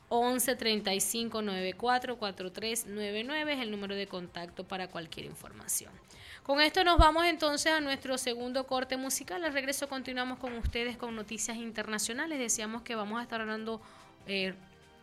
11 0.10 0.56
35 0.56 1.41
94 1.41 2.17
43 2.17 2.86
99 2.86 3.54
es 3.54 3.60
el 3.60 3.71
número 3.71 3.95
de 3.95 4.06
contacto 4.06 4.67
para 4.67 4.88
cualquier 4.88 5.25
información. 5.25 5.91
Con 6.43 6.62
esto 6.62 6.84
nos 6.84 6.99
vamos 6.99 7.25
entonces 7.25 7.71
a 7.71 7.82
nuestro 7.82 8.19
segundo 8.19 8.67
corte 8.67 8.95
musical. 8.95 9.43
Al 9.43 9.54
regreso 9.54 9.89
continuamos 9.89 10.38
con 10.38 10.54
ustedes 10.58 10.95
con 10.95 11.15
noticias 11.15 11.58
internacionales. 11.58 12.38
Decíamos 12.38 12.84
que 12.84 12.93
vamos 12.93 13.19
a 13.19 13.23
estar 13.23 13.41
hablando, 13.41 13.82
eh, 14.28 14.54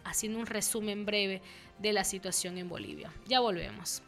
haciendo 0.04 0.38
un 0.38 0.46
resumen 0.46 1.04
breve 1.04 1.42
de 1.80 1.92
la 1.92 2.04
situación 2.04 2.58
en 2.58 2.68
Bolivia. 2.68 3.10
Ya 3.26 3.40
volvemos. 3.40 4.02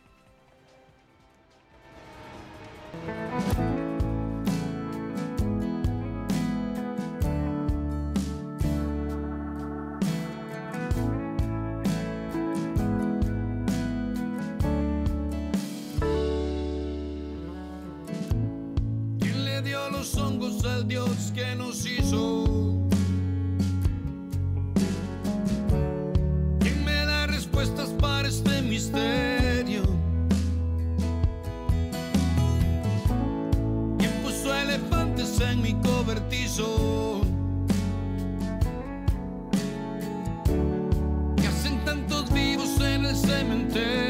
Quién 19.20 19.44
le 19.44 19.62
dio 19.62 19.90
los 19.90 20.14
hongos 20.16 20.64
al 20.64 20.88
Dios 20.88 21.32
que 21.34 21.54
nos 21.56 21.84
hizo, 21.84 22.44
quién 26.60 26.84
me 26.84 27.04
da 27.04 27.26
respuestas 27.26 27.90
para 28.00 28.28
este 28.28 28.62
misterio. 28.62 29.27
Que 36.58 36.64
hacen 41.46 41.84
tantos 41.84 42.32
vivos 42.32 42.80
en 42.80 43.04
el 43.04 43.14
cementerio. 43.14 44.07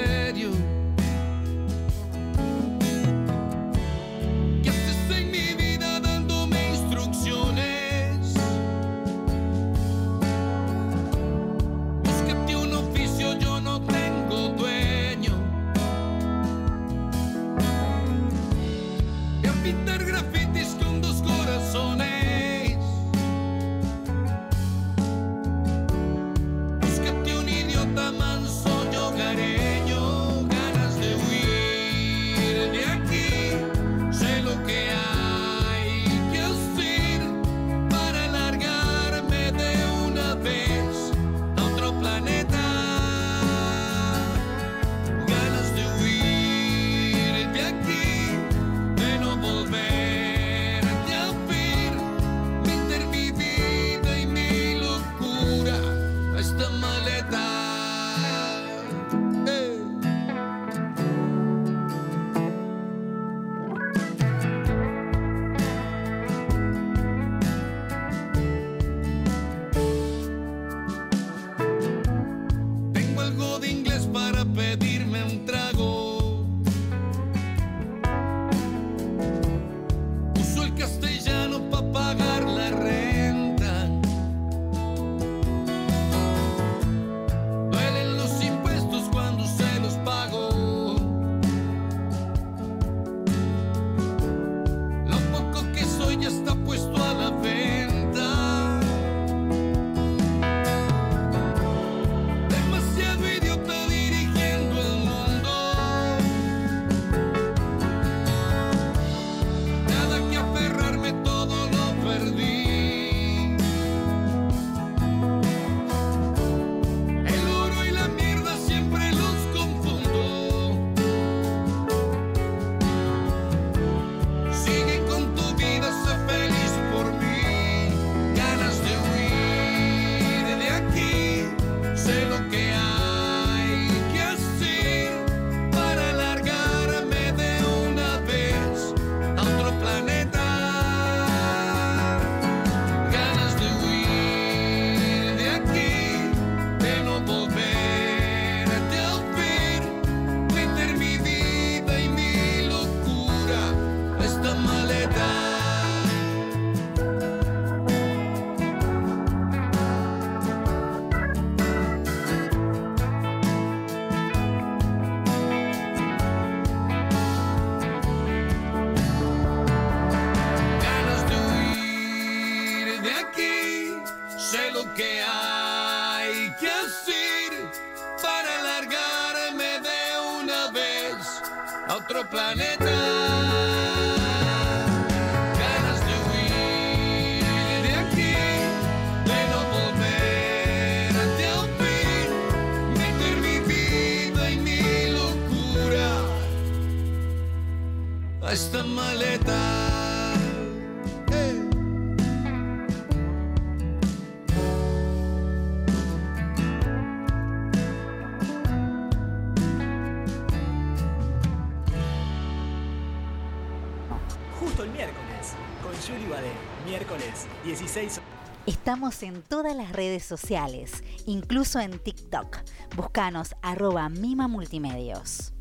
Estamos 218.88 219.22
en 219.22 219.42
todas 219.42 219.76
las 219.76 219.92
redes 219.92 220.24
sociales, 220.24 221.04
incluso 221.26 221.78
en 221.78 221.98
TikTok. 221.98 222.56
Búscanos 222.96 223.54
arroba 223.60 224.08
Mima 224.08 224.48
Multimedios. 224.48 225.52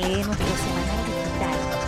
Lee 0.00 0.22
nuestro 0.24 0.46
semanal 0.46 1.04
digital. 1.04 1.85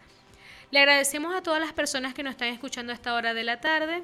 Le 0.72 0.80
agradecemos 0.80 1.36
a 1.36 1.44
todas 1.44 1.60
las 1.60 1.74
personas 1.74 2.14
que 2.14 2.24
nos 2.24 2.32
están 2.32 2.48
escuchando 2.50 2.94
a 2.94 2.96
esta 2.96 3.16
hora 3.16 3.34
de 3.34 3.44
la 3.44 3.60
tarde 3.60 4.02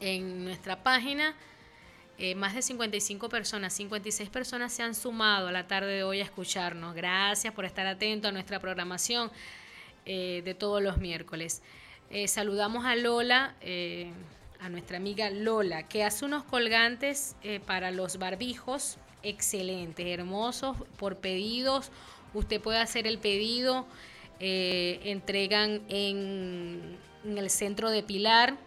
en 0.00 0.44
nuestra 0.44 0.82
página. 0.82 1.34
eh, 2.18 2.34
más 2.34 2.54
de 2.54 2.60
55 2.60 3.30
personas, 3.30 3.72
56 3.72 4.28
personas 4.28 4.72
se 4.72 4.82
han 4.82 4.94
sumado 4.94 5.48
a 5.48 5.52
la 5.52 5.66
tarde 5.66 5.92
de 5.94 6.02
hoy 6.02 6.20
a 6.20 6.24
escucharnos. 6.24 6.94
Gracias 6.94 7.54
por 7.54 7.64
estar 7.64 7.86
atento 7.86 8.28
a 8.28 8.32
nuestra 8.32 8.60
programación 8.60 9.30
eh, 10.04 10.42
de 10.44 10.54
todos 10.54 10.82
los 10.82 10.98
miércoles. 10.98 11.62
Eh, 12.10 12.28
saludamos 12.28 12.84
a 12.84 12.94
Lola, 12.96 13.54
a 14.60 14.68
nuestra 14.68 14.98
amiga 14.98 15.30
Lola, 15.30 15.84
que 15.88 16.04
hace 16.04 16.26
unos 16.26 16.44
colgantes 16.44 17.36
para 17.66 17.90
los 17.90 18.18
barbijos 18.18 18.98
excelentes, 19.22 20.06
hermosos, 20.06 20.76
por 20.98 21.16
pedidos. 21.16 21.90
Usted 22.34 22.60
puede 22.60 22.78
hacer 22.80 23.06
el 23.06 23.18
pedido, 23.18 23.86
entregan 24.40 25.80
en, 25.88 26.98
en 27.24 27.38
el 27.38 27.48
centro 27.48 27.90
de 27.90 28.02
Pilar 28.02 28.58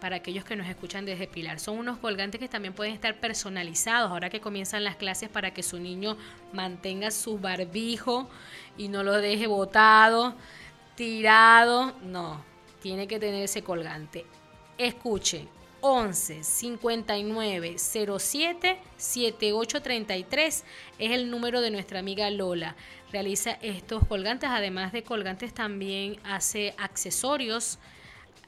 para 0.00 0.16
aquellos 0.16 0.44
que 0.44 0.56
nos 0.56 0.68
escuchan 0.68 1.04
desde 1.04 1.26
Pilar. 1.26 1.60
Son 1.60 1.78
unos 1.78 1.98
colgantes 1.98 2.40
que 2.40 2.48
también 2.48 2.74
pueden 2.74 2.92
estar 2.92 3.18
personalizados 3.18 4.10
ahora 4.10 4.30
que 4.30 4.40
comienzan 4.40 4.84
las 4.84 4.96
clases 4.96 5.28
para 5.28 5.52
que 5.52 5.62
su 5.62 5.78
niño 5.78 6.16
mantenga 6.52 7.10
su 7.10 7.38
barbijo 7.38 8.28
y 8.76 8.88
no 8.88 9.02
lo 9.02 9.14
deje 9.14 9.46
botado, 9.46 10.34
tirado. 10.94 11.92
No, 12.02 12.44
tiene 12.80 13.06
que 13.06 13.18
tener 13.18 13.42
ese 13.44 13.62
colgante. 13.62 14.26
Escuche, 14.78 15.48
11 15.80 16.42
59 16.42 17.76
07 17.78 18.78
7833 18.96 20.64
es 20.98 21.10
el 21.12 21.30
número 21.30 21.60
de 21.60 21.70
nuestra 21.70 22.00
amiga 22.00 22.30
Lola. 22.30 22.76
Realiza 23.12 23.52
estos 23.62 24.04
colgantes, 24.06 24.50
además 24.52 24.92
de 24.92 25.04
colgantes 25.04 25.54
también 25.54 26.18
hace 26.24 26.74
accesorios, 26.76 27.78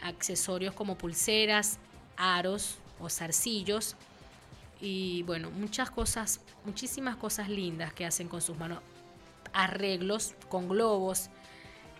accesorios 0.03 0.75
como 0.75 0.97
pulseras, 0.97 1.79
aros 2.17 2.79
o 3.01 3.09
zarcillos 3.09 3.97
y 4.81 5.23
bueno, 5.25 5.51
muchas 5.51 5.91
cosas, 5.91 6.41
muchísimas 6.65 7.17
cosas 7.17 7.49
lindas 7.49 7.93
que 7.93 8.07
hacen 8.07 8.29
con 8.29 8.41
sus 8.41 8.57
manos. 8.57 8.81
Arreglos 9.53 10.35
con 10.49 10.69
globos 10.69 11.31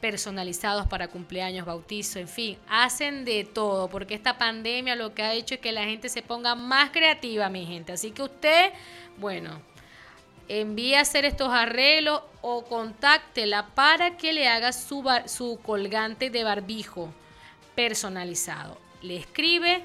personalizados 0.01 0.87
para 0.87 1.09
cumpleaños, 1.09 1.67
bautizo, 1.67 2.21
en 2.21 2.29
fin, 2.29 2.57
hacen 2.69 3.25
de 3.25 3.43
todo, 3.45 3.89
porque 3.89 4.15
esta 4.15 4.39
pandemia 4.39 4.95
lo 4.95 5.13
que 5.13 5.23
ha 5.23 5.35
hecho 5.35 5.57
es 5.57 5.61
que 5.61 5.73
la 5.73 5.85
gente 5.85 6.09
se 6.09 6.23
ponga 6.23 6.55
más 6.55 6.91
creativa, 6.91 7.49
mi 7.49 7.67
gente. 7.67 7.93
Así 7.93 8.13
que 8.13 8.23
usted, 8.23 8.73
bueno, 9.17 9.61
envíe 10.47 10.95
a 10.95 11.01
hacer 11.01 11.25
estos 11.25 11.53
arreglos 11.53 12.23
o 12.43 12.65
contáctela 12.65 13.67
para 13.75 14.17
que 14.17 14.33
le 14.33 14.47
haga 14.47 14.73
su, 14.73 15.05
su 15.27 15.59
colgante 15.65 16.31
de 16.31 16.45
barbijo 16.45 17.13
personalizado. 17.79 18.77
Le 19.03 19.15
escribe 19.15 19.85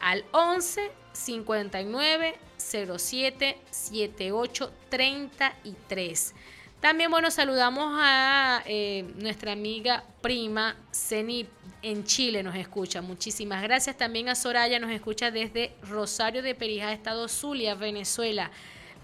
al 0.00 0.24
11 0.32 0.90
59 1.12 2.34
07 2.56 3.58
78 3.70 4.72
33. 4.88 6.34
También, 6.80 7.12
bueno, 7.12 7.30
saludamos 7.30 7.96
a 8.02 8.64
eh, 8.66 9.04
nuestra 9.18 9.52
amiga 9.52 10.02
prima 10.20 10.74
Ceni 10.92 11.46
en 11.82 12.02
Chile, 12.02 12.42
nos 12.42 12.56
escucha. 12.56 13.00
Muchísimas 13.02 13.62
gracias. 13.62 13.96
También 13.96 14.28
a 14.28 14.34
Soraya, 14.34 14.80
nos 14.80 14.90
escucha 14.90 15.30
desde 15.30 15.76
Rosario 15.82 16.42
de 16.42 16.56
Perijá, 16.56 16.92
Estado 16.92 17.28
Zulia, 17.28 17.76
Venezuela. 17.76 18.50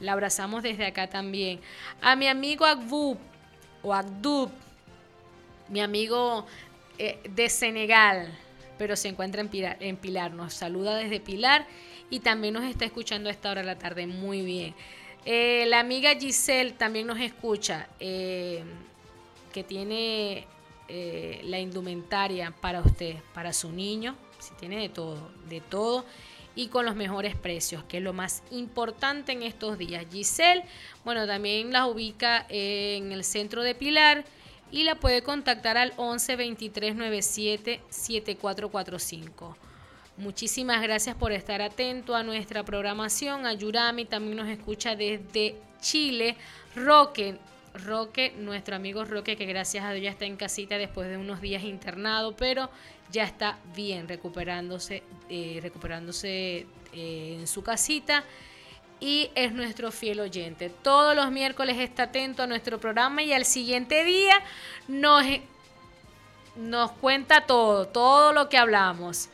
La 0.01 0.15
abrazamos 0.15 0.65
desde 0.65 0.87
acá 0.87 1.09
también. 1.09 1.61
A 2.01 2.17
mi 2.17 2.27
amigo 2.27 2.65
Agdub, 2.65 3.17
o 3.81 3.95
Agdub, 3.95 4.51
mi 5.69 5.81
amigo 5.81 6.47
eh, 6.99 7.19
de 7.29 7.49
Senegal, 7.49 8.37
pero 8.77 8.97
se 8.97 9.09
encuentra 9.09 9.41
en 9.41 9.49
Pilar, 9.49 9.77
en 9.81 9.97
Pilar. 9.97 10.33
Nos 10.33 10.55
saluda 10.55 10.97
desde 10.97 11.21
Pilar 11.21 11.67
y 12.11 12.21
también 12.21 12.55
nos 12.55 12.65
está 12.65 12.85
escuchando 12.85 13.29
a 13.29 13.33
esta 13.33 13.51
hora 13.51 13.61
de 13.61 13.67
la 13.67 13.79
tarde. 13.79 14.07
Muy 14.07 14.43
bien. 14.43 14.75
Eh, 15.25 15.65
la 15.69 15.81
amiga 15.81 16.15
Giselle 16.15 16.73
también 16.73 17.07
nos 17.07 17.21
escucha, 17.21 17.89
eh, 18.01 18.65
que 19.53 19.65
tiene 19.65 20.47
la 21.43 21.59
indumentaria 21.59 22.51
para 22.51 22.81
usted, 22.81 23.17
para 23.35 23.53
su 23.53 23.71
niño, 23.71 24.17
si 24.39 24.55
tiene 24.55 24.79
de 24.81 24.89
todo, 24.89 25.31
de 25.47 25.61
todo 25.61 26.07
y 26.55 26.69
con 26.69 26.87
los 26.87 26.97
mejores 26.97 27.37
precios, 27.37 27.85
que 27.85 27.99
es 27.99 28.03
lo 28.03 28.13
más 28.13 28.43
importante 28.51 29.31
en 29.31 29.45
estos 29.45 29.79
días. 29.79 30.05
Giselle, 30.11 30.65
bueno, 31.05 31.27
también 31.27 31.73
la 31.73 31.87
ubica 31.87 32.47
en 32.49 33.13
el 33.13 33.23
centro 33.23 33.63
de 33.63 33.75
Pilar 33.77 34.25
y 34.71 34.85
la 34.85 34.97
puede 34.97 35.23
contactar 35.23 35.79
al 35.79 35.93
11 35.97 36.37
23 36.37 36.95
97 36.97 37.81
7445. 37.89 39.57
Muchísimas 40.19 40.83
gracias 40.83 41.15
por 41.15 41.31
estar 41.33 41.63
atento 41.63 42.17
a 42.17 42.25
nuestra 42.25 42.65
programación. 42.65 43.47
A 43.47 43.53
Yurami 43.53 44.05
también 44.05 44.37
nos 44.37 44.49
escucha 44.49 44.97
desde 44.97 45.55
Chile. 45.81 46.37
Roque, 46.75 47.37
Roque, 47.73 48.35
nuestro 48.37 48.75
amigo 48.75 49.05
Roque, 49.05 49.37
que 49.37 49.47
gracias 49.47 49.85
a 49.85 49.93
Dios 49.93 50.05
ya 50.05 50.11
está 50.11 50.25
en 50.25 50.37
casita 50.37 50.77
después 50.77 51.09
de 51.09 51.17
unos 51.17 51.41
días 51.41 51.63
internado, 51.63 52.35
pero 52.37 52.69
ya 53.13 53.25
está 53.25 53.59
bien, 53.77 54.09
recuperándose, 54.09 55.05
eh, 55.29 55.61
recuperándose 55.63 56.67
eh, 56.93 57.37
en 57.39 57.47
su 57.47 57.63
casita. 57.63 58.25
Y 59.01 59.31
es 59.35 59.53
nuestro 59.53 59.93
fiel 59.93 60.21
oyente. 60.21 60.71
Todos 60.71 61.15
los 61.15 61.31
miércoles 61.31 61.79
está 61.79 62.05
atento 62.05 62.43
a 62.43 62.47
nuestro 62.47 62.79
programa 62.79 63.23
y 63.23 63.33
al 63.33 63.45
siguiente 63.45 64.05
día 64.05 64.35
nos, 64.89 65.25
nos 66.57 66.91
cuenta 66.93 67.47
todo, 67.47 67.87
todo 67.87 68.33
lo 68.33 68.49
que 68.49 68.59
hablamos. 68.59 69.29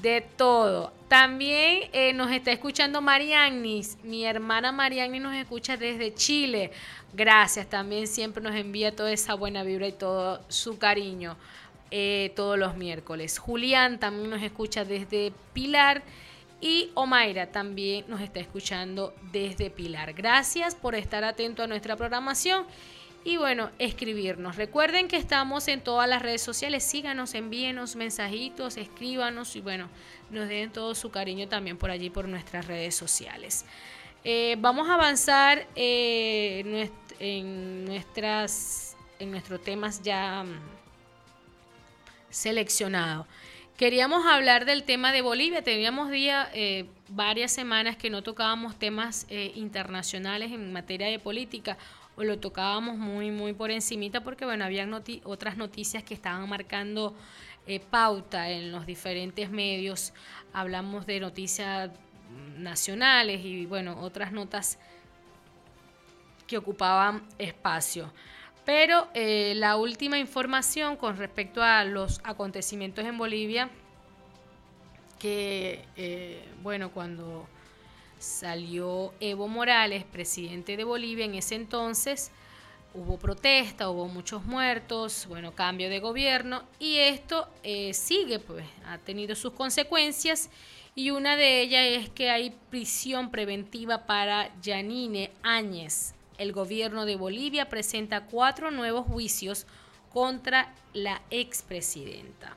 De 0.00 0.22
todo. 0.22 0.94
También 1.08 1.90
eh, 1.92 2.14
nos 2.14 2.30
está 2.30 2.52
escuchando 2.52 3.02
Mariagnis. 3.02 3.98
Mi 4.02 4.24
hermana 4.24 4.72
Mariagnis 4.72 5.20
nos 5.20 5.34
escucha 5.34 5.76
desde 5.76 6.14
Chile. 6.14 6.72
Gracias. 7.12 7.68
También 7.68 8.06
siempre 8.06 8.42
nos 8.42 8.54
envía 8.54 8.96
toda 8.96 9.12
esa 9.12 9.34
buena 9.34 9.62
vibra 9.62 9.88
y 9.88 9.92
todo 9.92 10.40
su 10.48 10.78
cariño 10.78 11.36
eh, 11.92 12.32
todos 12.36 12.56
los 12.56 12.76
miércoles. 12.76 13.38
Julián 13.38 13.98
también 13.98 14.30
nos 14.30 14.42
escucha 14.42 14.84
desde 14.84 15.32
Pilar. 15.52 16.02
Y 16.60 16.90
Omaira 16.94 17.50
también 17.50 18.04
nos 18.08 18.20
está 18.20 18.40
escuchando 18.40 19.14
desde 19.32 19.70
Pilar. 19.70 20.12
Gracias 20.12 20.74
por 20.74 20.94
estar 20.94 21.24
atento 21.24 21.62
a 21.62 21.66
nuestra 21.66 21.96
programación 21.96 22.66
y 23.24 23.36
bueno, 23.36 23.70
escribirnos. 23.78 24.56
Recuerden 24.56 25.08
que 25.08 25.16
estamos 25.16 25.68
en 25.68 25.82
todas 25.82 26.08
las 26.08 26.22
redes 26.22 26.42
sociales. 26.42 26.84
Síganos, 26.84 27.34
envíenos 27.34 27.96
mensajitos, 27.96 28.76
escríbanos 28.76 29.56
y 29.56 29.60
bueno, 29.60 29.88
nos 30.30 30.48
den 30.48 30.70
todo 30.70 30.94
su 30.94 31.10
cariño 31.10 31.48
también 31.48 31.76
por 31.76 31.90
allí, 31.90 32.10
por 32.10 32.28
nuestras 32.28 32.66
redes 32.66 32.94
sociales. 32.94 33.64
Eh, 34.24 34.56
vamos 34.58 34.88
a 34.88 34.94
avanzar 34.94 35.66
eh, 35.76 36.90
en, 37.18 37.84
nuestras, 37.86 38.96
en 39.18 39.30
nuestros 39.30 39.62
temas 39.62 40.02
ya 40.02 40.44
mm, 40.44 40.58
seleccionados. 42.30 43.26
Queríamos 43.80 44.26
hablar 44.26 44.66
del 44.66 44.82
tema 44.82 45.10
de 45.10 45.22
Bolivia. 45.22 45.62
Teníamos 45.62 46.10
día, 46.10 46.50
eh, 46.52 46.84
varias 47.08 47.50
semanas 47.50 47.96
que 47.96 48.10
no 48.10 48.22
tocábamos 48.22 48.78
temas 48.78 49.24
eh, 49.30 49.52
internacionales 49.54 50.52
en 50.52 50.70
materia 50.70 51.06
de 51.06 51.18
política 51.18 51.78
o 52.14 52.22
lo 52.22 52.38
tocábamos 52.38 52.98
muy, 52.98 53.30
muy 53.30 53.54
por 53.54 53.70
encimita 53.70 54.22
porque, 54.22 54.44
bueno, 54.44 54.66
había 54.66 54.86
otras 55.24 55.56
noticias 55.56 56.02
que 56.02 56.12
estaban 56.12 56.46
marcando 56.46 57.16
eh, 57.66 57.80
pauta 57.80 58.50
en 58.50 58.70
los 58.70 58.84
diferentes 58.84 59.48
medios. 59.48 60.12
Hablamos 60.52 61.06
de 61.06 61.18
noticias 61.18 61.90
nacionales 62.58 63.42
y, 63.42 63.64
bueno, 63.64 63.98
otras 64.02 64.30
notas 64.30 64.78
que 66.46 66.58
ocupaban 66.58 67.26
espacio. 67.38 68.12
Pero 68.72 69.08
eh, 69.14 69.54
la 69.56 69.76
última 69.76 70.16
información 70.16 70.94
con 70.94 71.16
respecto 71.16 71.60
a 71.60 71.82
los 71.82 72.20
acontecimientos 72.22 73.04
en 73.04 73.18
Bolivia, 73.18 73.68
que, 75.18 75.84
eh, 75.96 76.44
bueno, 76.62 76.92
cuando 76.92 77.48
salió 78.20 79.12
Evo 79.18 79.48
Morales, 79.48 80.04
presidente 80.04 80.76
de 80.76 80.84
Bolivia 80.84 81.24
en 81.24 81.34
ese 81.34 81.56
entonces, 81.56 82.30
hubo 82.94 83.18
protesta, 83.18 83.90
hubo 83.90 84.06
muchos 84.06 84.44
muertos, 84.44 85.26
bueno, 85.26 85.50
cambio 85.50 85.90
de 85.90 85.98
gobierno 85.98 86.62
y 86.78 86.98
esto 86.98 87.48
eh, 87.64 87.92
sigue, 87.92 88.38
pues 88.38 88.64
ha 88.86 88.98
tenido 88.98 89.34
sus 89.34 89.52
consecuencias 89.52 90.48
y 90.94 91.10
una 91.10 91.34
de 91.34 91.62
ellas 91.62 92.04
es 92.04 92.08
que 92.10 92.30
hay 92.30 92.54
prisión 92.70 93.32
preventiva 93.32 94.06
para 94.06 94.52
Yanine 94.62 95.32
Áñez. 95.42 96.14
El 96.40 96.52
gobierno 96.52 97.04
de 97.04 97.16
Bolivia 97.16 97.68
presenta 97.68 98.24
cuatro 98.24 98.70
nuevos 98.70 99.06
juicios 99.06 99.66
contra 100.10 100.74
la 100.94 101.20
expresidenta. 101.28 102.56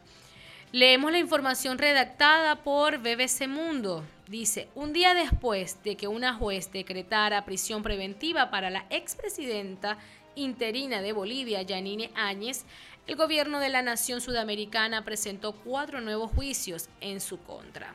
Leemos 0.71 1.11
la 1.11 1.19
información 1.19 1.77
redactada 1.77 2.63
por 2.63 2.99
BBC 2.99 3.45
Mundo. 3.49 4.05
Dice, 4.29 4.69
un 4.73 4.93
día 4.93 5.13
después 5.13 5.83
de 5.83 5.97
que 5.97 6.07
una 6.07 6.33
juez 6.33 6.71
decretara 6.71 7.43
prisión 7.43 7.83
preventiva 7.83 8.49
para 8.49 8.69
la 8.69 8.85
expresidenta 8.89 9.97
interina 10.35 11.01
de 11.01 11.11
Bolivia, 11.11 11.61
Yanine 11.61 12.09
Áñez, 12.15 12.63
el 13.05 13.17
gobierno 13.17 13.59
de 13.59 13.67
la 13.67 13.81
nación 13.81 14.21
sudamericana 14.21 15.03
presentó 15.03 15.51
cuatro 15.51 15.99
nuevos 15.99 16.31
juicios 16.31 16.87
en 17.01 17.19
su 17.19 17.37
contra. 17.39 17.93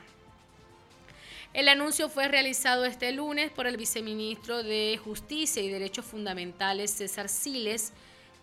El 1.54 1.68
anuncio 1.68 2.11
fue 2.11 2.28
realizado 2.28 2.84
este 2.84 3.11
lunes 3.11 3.50
por 3.50 3.66
el 3.66 3.78
viceministro 3.78 4.62
de 4.62 5.00
Justicia 5.02 5.62
y 5.62 5.68
Derechos 5.68 6.04
Fundamentales, 6.04 6.90
César 6.90 7.30
Siles, 7.30 7.92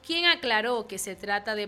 quien 0.05 0.25
aclaró 0.25 0.87
que 0.87 0.97
se 0.97 1.15
trata 1.15 1.55
de, 1.55 1.67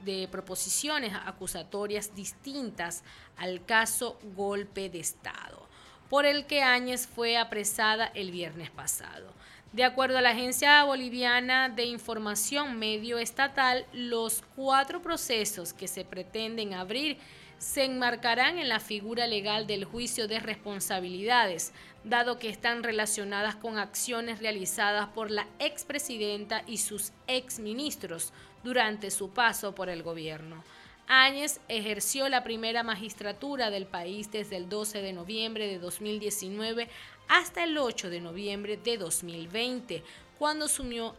de, 0.00 0.28
proposiciones 0.28 1.12
acusatorias 1.26 2.14
distintas 2.14 3.04
al 3.36 3.64
caso 3.64 4.18
golpe 4.34 4.88
de 4.88 5.00
Estado, 5.00 5.68
por 6.08 6.24
el 6.24 6.46
que 6.46 6.62
Áñez 6.62 7.06
fue 7.06 7.36
apresada 7.36 8.06
el 8.14 8.30
viernes 8.30 8.70
pasado. 8.70 9.32
De 9.72 9.84
acuerdo 9.84 10.18
a 10.18 10.22
la 10.22 10.30
Agencia 10.30 10.84
Boliviana 10.84 11.68
de 11.68 11.84
Información 11.84 12.78
Medio 12.78 13.18
Estatal, 13.18 13.86
los 13.92 14.42
cuatro 14.54 15.00
procesos 15.00 15.72
que 15.72 15.88
se 15.88 16.04
pretenden 16.04 16.74
abrir 16.74 17.18
se 17.62 17.84
enmarcarán 17.84 18.58
en 18.58 18.68
la 18.68 18.80
figura 18.80 19.28
legal 19.28 19.68
del 19.68 19.84
juicio 19.84 20.26
de 20.26 20.40
responsabilidades, 20.40 21.72
dado 22.02 22.40
que 22.40 22.48
están 22.48 22.82
relacionadas 22.82 23.54
con 23.54 23.78
acciones 23.78 24.40
realizadas 24.40 25.06
por 25.10 25.30
la 25.30 25.46
expresidenta 25.60 26.64
y 26.66 26.78
sus 26.78 27.12
exministros 27.28 28.32
durante 28.64 29.12
su 29.12 29.30
paso 29.30 29.76
por 29.76 29.88
el 29.88 30.02
gobierno. 30.02 30.64
Áñez 31.06 31.60
ejerció 31.68 32.28
la 32.28 32.42
primera 32.42 32.82
magistratura 32.82 33.70
del 33.70 33.86
país 33.86 34.32
desde 34.32 34.56
el 34.56 34.68
12 34.68 35.00
de 35.00 35.12
noviembre 35.12 35.68
de 35.68 35.78
2019 35.78 36.88
hasta 37.28 37.62
el 37.62 37.78
8 37.78 38.10
de 38.10 38.20
noviembre 38.20 38.76
de 38.76 38.98
2020, 38.98 40.02
cuando 40.36 40.64
asumió, 40.64 41.14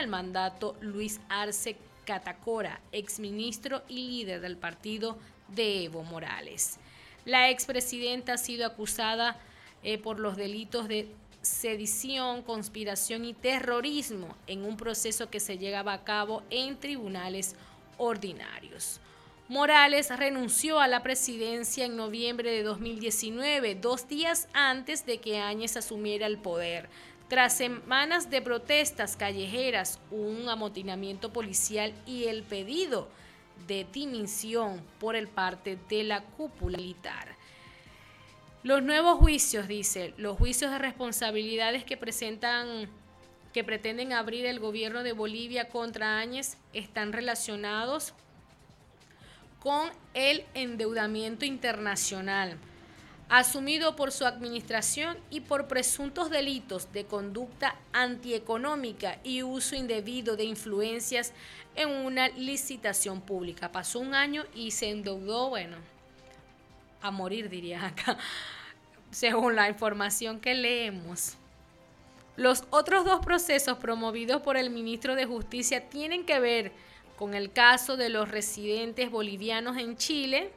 el 0.00 0.08
mandato 0.08 0.76
Luis 0.80 1.20
Arce 1.28 1.76
Catacora, 2.04 2.80
exministro 2.90 3.82
y 3.88 4.08
líder 4.08 4.40
del 4.40 4.56
partido 4.56 5.18
de 5.48 5.84
Evo 5.84 6.02
Morales. 6.02 6.78
La 7.24 7.50
expresidenta 7.50 8.34
ha 8.34 8.38
sido 8.38 8.66
acusada 8.66 9.38
eh, 9.82 9.98
por 9.98 10.20
los 10.20 10.36
delitos 10.36 10.88
de 10.88 11.08
sedición, 11.42 12.42
conspiración 12.42 13.24
y 13.24 13.34
terrorismo 13.34 14.34
en 14.46 14.64
un 14.64 14.76
proceso 14.76 15.30
que 15.30 15.40
se 15.40 15.58
llevaba 15.58 15.92
a 15.92 16.04
cabo 16.04 16.42
en 16.50 16.78
tribunales 16.78 17.54
ordinarios. 17.98 19.00
Morales 19.48 20.08
renunció 20.16 20.80
a 20.80 20.88
la 20.88 21.02
presidencia 21.02 21.84
en 21.84 21.96
noviembre 21.96 22.50
de 22.50 22.62
2019, 22.62 23.74
dos 23.74 24.08
días 24.08 24.48
antes 24.54 25.04
de 25.04 25.18
que 25.18 25.38
Áñez 25.38 25.76
asumiera 25.76 26.26
el 26.26 26.38
poder. 26.38 26.88
Tras 27.28 27.54
semanas 27.54 28.30
de 28.30 28.40
protestas 28.40 29.16
callejeras, 29.16 30.00
un 30.10 30.48
amotinamiento 30.48 31.30
policial 31.30 31.92
y 32.06 32.24
el 32.24 32.42
pedido 32.42 33.08
de 33.66 33.86
dimisión 33.92 34.82
por 34.98 35.16
el 35.16 35.28
parte 35.28 35.78
de 35.88 36.04
la 36.04 36.22
cúpula 36.22 36.76
militar. 36.76 37.36
Los 38.62 38.82
nuevos 38.82 39.18
juicios, 39.18 39.68
dice, 39.68 40.14
los 40.16 40.38
juicios 40.38 40.70
de 40.70 40.78
responsabilidades 40.78 41.84
que 41.84 41.96
presentan 41.96 42.88
que 43.52 43.62
pretenden 43.62 44.12
abrir 44.12 44.46
el 44.46 44.58
gobierno 44.58 45.04
de 45.04 45.12
Bolivia 45.12 45.68
contra 45.68 46.18
Áñez 46.18 46.56
están 46.72 47.12
relacionados 47.12 48.12
con 49.60 49.90
el 50.12 50.44
endeudamiento 50.54 51.44
internacional 51.44 52.58
asumido 53.38 53.96
por 53.96 54.12
su 54.12 54.26
administración 54.26 55.16
y 55.30 55.40
por 55.40 55.66
presuntos 55.66 56.30
delitos 56.30 56.92
de 56.92 57.04
conducta 57.04 57.76
antieconómica 57.92 59.18
y 59.24 59.42
uso 59.42 59.74
indebido 59.74 60.36
de 60.36 60.44
influencias 60.44 61.32
en 61.74 61.90
una 61.90 62.28
licitación 62.28 63.20
pública. 63.20 63.72
Pasó 63.72 63.98
un 63.98 64.14
año 64.14 64.44
y 64.54 64.70
se 64.70 64.90
endeudó, 64.90 65.48
bueno, 65.48 65.76
a 67.02 67.10
morir 67.10 67.48
diría 67.48 67.86
acá, 67.86 68.18
según 69.10 69.56
la 69.56 69.68
información 69.68 70.38
que 70.38 70.54
leemos. 70.54 71.36
Los 72.36 72.64
otros 72.70 73.04
dos 73.04 73.24
procesos 73.24 73.78
promovidos 73.78 74.42
por 74.42 74.56
el 74.56 74.70
ministro 74.70 75.14
de 75.14 75.24
Justicia 75.24 75.88
tienen 75.88 76.24
que 76.24 76.40
ver 76.40 76.72
con 77.16 77.34
el 77.34 77.52
caso 77.52 77.96
de 77.96 78.08
los 78.08 78.28
residentes 78.28 79.10
bolivianos 79.10 79.76
en 79.76 79.96
Chile, 79.96 80.52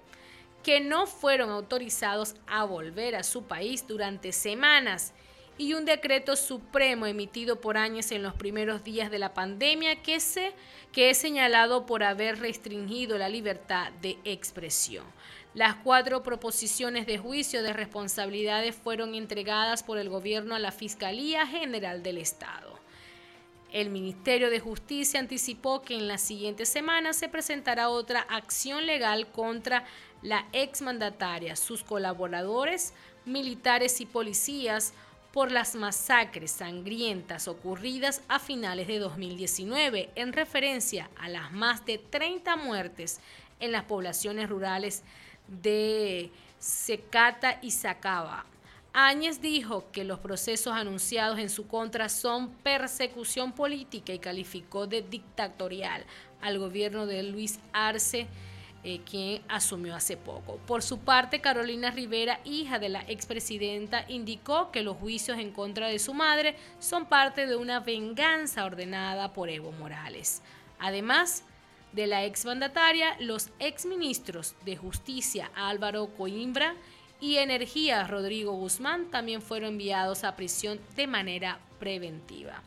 que 0.67 0.81
no 0.81 1.07
fueron 1.07 1.49
autorizados 1.49 2.35
a 2.45 2.65
volver 2.65 3.15
a 3.15 3.23
su 3.23 3.43
país 3.43 3.87
durante 3.87 4.33
semanas 4.33 5.13
y 5.57 5.75
un 5.75 5.85
decreto 5.85 6.35
supremo 6.35 7.05
emitido 7.05 7.61
por 7.61 7.77
Áñez 7.77 8.11
en 8.11 8.21
los 8.21 8.33
primeros 8.33 8.83
días 8.83 9.09
de 9.09 9.17
la 9.17 9.33
pandemia 9.33 10.01
que, 10.03 10.19
se, 10.19 10.51
que 10.91 11.09
es 11.09 11.19
señalado 11.19 11.85
por 11.85 12.03
haber 12.03 12.39
restringido 12.39 13.17
la 13.17 13.29
libertad 13.29 13.93
de 14.01 14.17
expresión. 14.25 15.05
Las 15.53 15.75
cuatro 15.75 16.21
proposiciones 16.21 17.07
de 17.07 17.17
juicio 17.17 17.63
de 17.63 17.71
responsabilidades 17.71 18.75
fueron 18.75 19.15
entregadas 19.15 19.83
por 19.83 19.97
el 19.97 20.09
gobierno 20.09 20.53
a 20.53 20.59
la 20.59 20.73
Fiscalía 20.73 21.47
General 21.47 22.03
del 22.03 22.17
Estado. 22.17 22.77
El 23.71 23.89
Ministerio 23.89 24.49
de 24.49 24.61
Justicia 24.61 25.19
anticipó 25.19 25.81
que 25.81 25.95
en 25.95 26.07
las 26.07 26.21
siguientes 26.21 26.69
semanas 26.69 27.17
se 27.17 27.27
presentará 27.27 27.89
otra 27.89 28.21
acción 28.21 28.85
legal 28.85 29.27
contra 29.27 29.83
la 30.21 30.47
exmandataria, 30.51 31.55
sus 31.55 31.83
colaboradores, 31.83 32.93
militares 33.25 34.01
y 34.01 34.05
policías 34.05 34.93
por 35.31 35.51
las 35.51 35.75
masacres 35.75 36.51
sangrientas 36.51 37.47
ocurridas 37.47 38.21
a 38.27 38.39
finales 38.39 38.87
de 38.87 38.99
2019 38.99 40.09
en 40.15 40.33
referencia 40.33 41.09
a 41.17 41.29
las 41.29 41.51
más 41.51 41.85
de 41.85 41.97
30 41.97 42.55
muertes 42.55 43.19
en 43.59 43.71
las 43.71 43.83
poblaciones 43.83 44.49
rurales 44.49 45.03
de 45.47 46.31
Secata 46.59 47.59
y 47.61 47.71
Sacaba, 47.71 48.45
Áñez 48.99 49.41
dijo 49.41 49.85
que 49.91 50.03
los 50.03 50.17
procesos 50.17 50.73
anunciados 50.73 51.37
en 51.37 51.51
su 51.51 51.67
contra 51.67 52.09
son 52.09 52.49
persecución 52.49 53.51
política 53.51 54.11
y 54.11 54.17
calificó 54.17 54.87
de 54.87 55.03
dictatorial 55.03 56.03
al 56.41 56.57
gobierno 56.57 57.05
de 57.05 57.21
Luis 57.21 57.59
Arce, 57.73 58.25
eh, 58.89 59.01
quien 59.03 59.41
asumió 59.49 59.97
hace 59.97 60.15
poco. 60.15 60.61
Por 60.65 60.81
su 60.81 60.99
parte, 60.99 61.41
Carolina 61.41 61.91
Rivera, 61.91 62.39
hija 62.45 62.79
de 62.79 62.87
la 62.87 63.01
expresidenta, 63.01 64.05
indicó 64.07 64.71
que 64.71 64.81
los 64.81 64.95
juicios 64.95 65.39
en 65.39 65.51
contra 65.51 65.89
de 65.89 65.99
su 65.99 66.13
madre 66.13 66.55
son 66.79 67.05
parte 67.05 67.47
de 67.47 67.57
una 67.57 67.81
venganza 67.81 68.63
ordenada 68.63 69.33
por 69.33 69.49
Evo 69.49 69.73
Morales. 69.73 70.41
Además, 70.79 71.43
de 71.91 72.07
la 72.07 72.23
exmandataria, 72.23 73.17
los 73.19 73.49
exministros 73.59 74.55
de 74.63 74.77
Justicia 74.77 75.51
Álvaro 75.53 76.07
Coimbra 76.15 76.73
y 77.19 77.39
Energía 77.39 78.07
Rodrigo 78.07 78.53
Guzmán 78.53 79.11
también 79.11 79.41
fueron 79.41 79.71
enviados 79.71 80.23
a 80.23 80.37
prisión 80.37 80.79
de 80.95 81.07
manera 81.07 81.59
preventiva. 81.77 82.63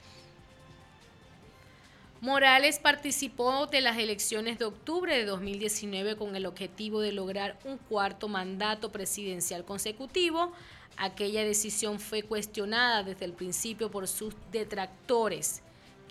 Morales 2.21 2.79
participó 2.79 3.67
de 3.67 3.81
las 3.81 3.97
elecciones 3.97 4.59
de 4.59 4.67
octubre 4.67 5.17
de 5.17 5.25
2019 5.25 6.17
con 6.17 6.37
el 6.37 6.45
objetivo 6.45 7.01
de 7.01 7.13
lograr 7.13 7.59
un 7.65 7.79
cuarto 7.79 8.29
mandato 8.29 8.93
presidencial 8.93 9.65
consecutivo. 9.65 10.53
Aquella 10.99 11.45
decisión 11.45 11.99
fue 11.99 12.23
cuestionada 12.23 13.03
desde 13.05 13.25
el 13.25 13.33
principio 13.33 13.91
por 13.91 14.07
sus 14.07 14.35
detractores, 14.53 15.63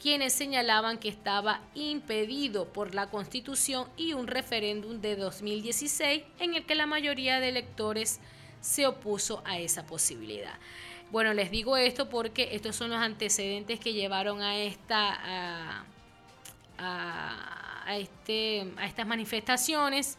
quienes 0.02 0.34
señalaban 0.34 0.98
que 0.98 1.10
estaba 1.10 1.62
impedido 1.76 2.66
por 2.66 2.96
la 2.96 3.12
Constitución 3.12 3.88
y 3.96 4.14
un 4.14 4.26
referéndum 4.26 5.02
de 5.02 5.16
2016 5.16 6.24
en 6.40 6.56
el 6.56 6.66
que 6.66 6.74
la 6.74 6.88
mayoría 6.88 7.40
de 7.40 7.50
electores 7.50 8.20
se 8.62 8.88
opuso 8.88 9.44
a 9.46 9.60
esa 9.60 9.86
posibilidad. 9.86 10.58
Bueno, 11.12 11.36
les 11.36 11.52
digo 11.52 11.78
esto 11.78 12.10
porque 12.10 12.50
estos 12.54 12.76
son 12.76 12.90
los 12.90 13.00
antecedentes 13.00 13.80
que 13.80 13.94
llevaron 13.94 14.42
a 14.42 14.58
esta, 14.58 15.86
a 16.80 17.98
este, 17.98 18.72
a 18.78 18.86
estas 18.86 19.08
manifestaciones. 19.08 20.18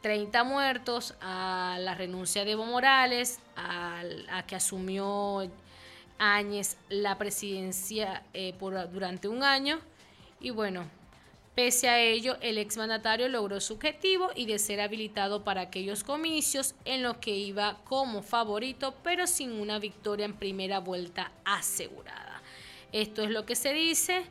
30 0.00 0.42
muertos, 0.42 1.14
a 1.20 1.76
la 1.80 1.94
renuncia 1.94 2.44
de 2.44 2.52
Evo 2.52 2.66
Morales, 2.66 3.38
a, 3.56 4.02
que 4.48 4.56
asumió 4.56 5.48
Áñez 6.18 6.76
la 6.88 7.18
presidencia 7.18 8.24
eh, 8.34 8.52
por, 8.58 8.90
durante 8.90 9.28
un 9.28 9.44
año. 9.44 9.78
Y 10.40 10.50
bueno, 10.50 10.88
pese 11.54 11.88
a 11.88 12.00
ello, 12.00 12.36
el 12.40 12.58
exmandatario 12.58 13.28
logró 13.28 13.60
su 13.60 13.74
objetivo 13.74 14.30
y 14.34 14.46
de 14.46 14.58
ser 14.58 14.80
habilitado 14.80 15.44
para 15.44 15.60
aquellos 15.60 16.02
comicios 16.02 16.74
en 16.84 17.04
los 17.04 17.18
que 17.18 17.36
iba 17.36 17.78
como 17.84 18.22
favorito, 18.22 18.94
pero 19.04 19.28
sin 19.28 19.52
una 19.52 19.78
victoria 19.78 20.24
en 20.24 20.34
primera 20.34 20.80
vuelta 20.80 21.30
asegurada. 21.44 22.42
Esto 22.90 23.22
es 23.22 23.30
lo 23.30 23.46
que 23.46 23.54
se 23.54 23.72
dice, 23.72 24.24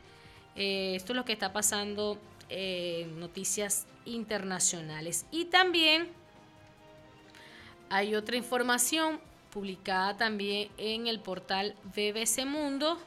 eh, 0.56 0.94
esto 0.96 1.12
es 1.12 1.16
lo 1.16 1.24
que 1.24 1.32
está 1.32 1.52
pasando 1.52 2.18
en 2.48 3.18
noticias 3.18 3.86
internacionales. 4.04 5.26
Y 5.30 5.46
también 5.46 6.08
hay 7.88 8.14
otra 8.14 8.36
información 8.36 9.20
publicada 9.50 10.16
también 10.16 10.70
en 10.78 11.06
el 11.06 11.20
portal 11.20 11.76
BBC 11.94 12.46
Mundo 12.46 12.98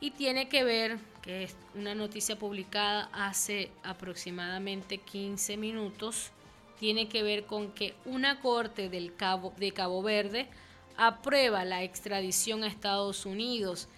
y 0.00 0.10
tiene 0.10 0.48
que 0.48 0.64
ver, 0.64 0.98
que 1.22 1.44
es 1.44 1.56
una 1.74 1.94
noticia 1.94 2.36
publicada 2.36 3.08
hace 3.12 3.70
aproximadamente 3.82 4.98
15 4.98 5.56
minutos, 5.56 6.30
tiene 6.78 7.08
que 7.08 7.22
ver 7.22 7.46
con 7.46 7.72
que 7.72 7.94
una 8.04 8.40
corte 8.40 8.88
del 8.88 9.14
Cabo, 9.14 9.54
de 9.56 9.72
Cabo 9.72 10.02
Verde 10.02 10.48
aprueba 10.96 11.64
la 11.64 11.82
extradición 11.82 12.64
a 12.64 12.66
Estados 12.66 13.26
Unidos 13.26 13.88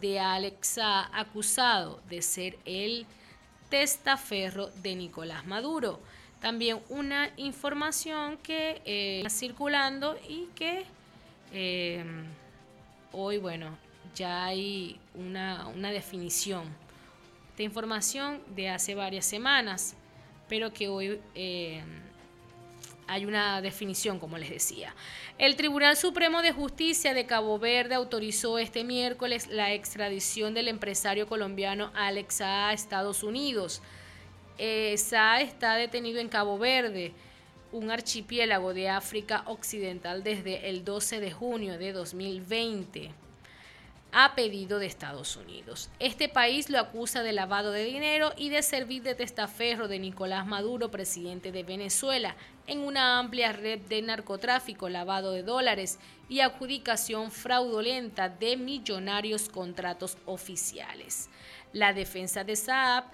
de 0.00 0.20
Alex 0.20 0.68
Saab, 0.68 1.08
acusado 1.12 2.00
de 2.08 2.22
ser 2.22 2.58
el 2.64 3.06
testaferro 3.68 4.68
de 4.82 4.94
Nicolás 4.94 5.46
Maduro. 5.46 6.00
También 6.40 6.80
una 6.88 7.30
información 7.36 8.36
que 8.38 8.82
eh, 8.84 9.18
está 9.18 9.30
circulando 9.30 10.16
y 10.28 10.46
que 10.54 10.84
eh, 11.52 12.04
hoy, 13.12 13.38
bueno, 13.38 13.76
ya 14.14 14.44
hay 14.44 14.98
una, 15.14 15.66
una 15.68 15.90
definición. 15.90 16.64
Esta 17.50 17.62
información 17.62 18.42
de 18.54 18.68
hace 18.68 18.94
varias 18.94 19.24
semanas, 19.24 19.94
pero 20.48 20.72
que 20.72 20.88
hoy 20.88 21.20
eh, 21.34 21.82
hay 23.06 23.26
una 23.26 23.60
definición, 23.60 24.18
como 24.18 24.38
les 24.38 24.50
decía. 24.50 24.94
El 25.38 25.56
Tribunal 25.56 25.96
Supremo 25.96 26.42
de 26.42 26.52
Justicia 26.52 27.14
de 27.14 27.26
Cabo 27.26 27.58
Verde 27.58 27.94
autorizó 27.94 28.58
este 28.58 28.84
miércoles 28.84 29.48
la 29.48 29.72
extradición 29.72 30.54
del 30.54 30.68
empresario 30.68 31.26
colombiano 31.26 31.90
Alex 31.94 32.40
A 32.40 32.68
a 32.68 32.72
Estados 32.72 33.22
Unidos. 33.22 33.82
Eh, 34.58 34.92
está 34.92 35.74
detenido 35.76 36.20
en 36.20 36.28
Cabo 36.28 36.58
Verde, 36.58 37.12
un 37.72 37.90
archipiélago 37.90 38.72
de 38.72 38.88
África 38.88 39.42
Occidental, 39.46 40.22
desde 40.22 40.68
el 40.68 40.84
12 40.84 41.20
de 41.20 41.32
junio 41.32 41.78
de 41.78 41.92
2020 41.92 43.23
a 44.16 44.36
pedido 44.36 44.78
de 44.78 44.86
Estados 44.86 45.36
Unidos. 45.36 45.90
Este 45.98 46.28
país 46.28 46.70
lo 46.70 46.78
acusa 46.78 47.24
de 47.24 47.32
lavado 47.32 47.72
de 47.72 47.84
dinero 47.84 48.32
y 48.36 48.48
de 48.48 48.62
servir 48.62 49.02
de 49.02 49.16
testaferro 49.16 49.88
de 49.88 49.98
Nicolás 49.98 50.46
Maduro, 50.46 50.88
presidente 50.92 51.50
de 51.50 51.64
Venezuela, 51.64 52.36
en 52.68 52.78
una 52.78 53.18
amplia 53.18 53.52
red 53.52 53.80
de 53.80 54.02
narcotráfico, 54.02 54.88
lavado 54.88 55.32
de 55.32 55.42
dólares 55.42 55.98
y 56.28 56.40
adjudicación 56.40 57.32
fraudulenta 57.32 58.28
de 58.28 58.56
millonarios 58.56 59.48
contratos 59.48 60.16
oficiales. 60.26 61.28
La 61.72 61.92
defensa 61.92 62.44
de 62.44 62.54
Saab, 62.54 63.06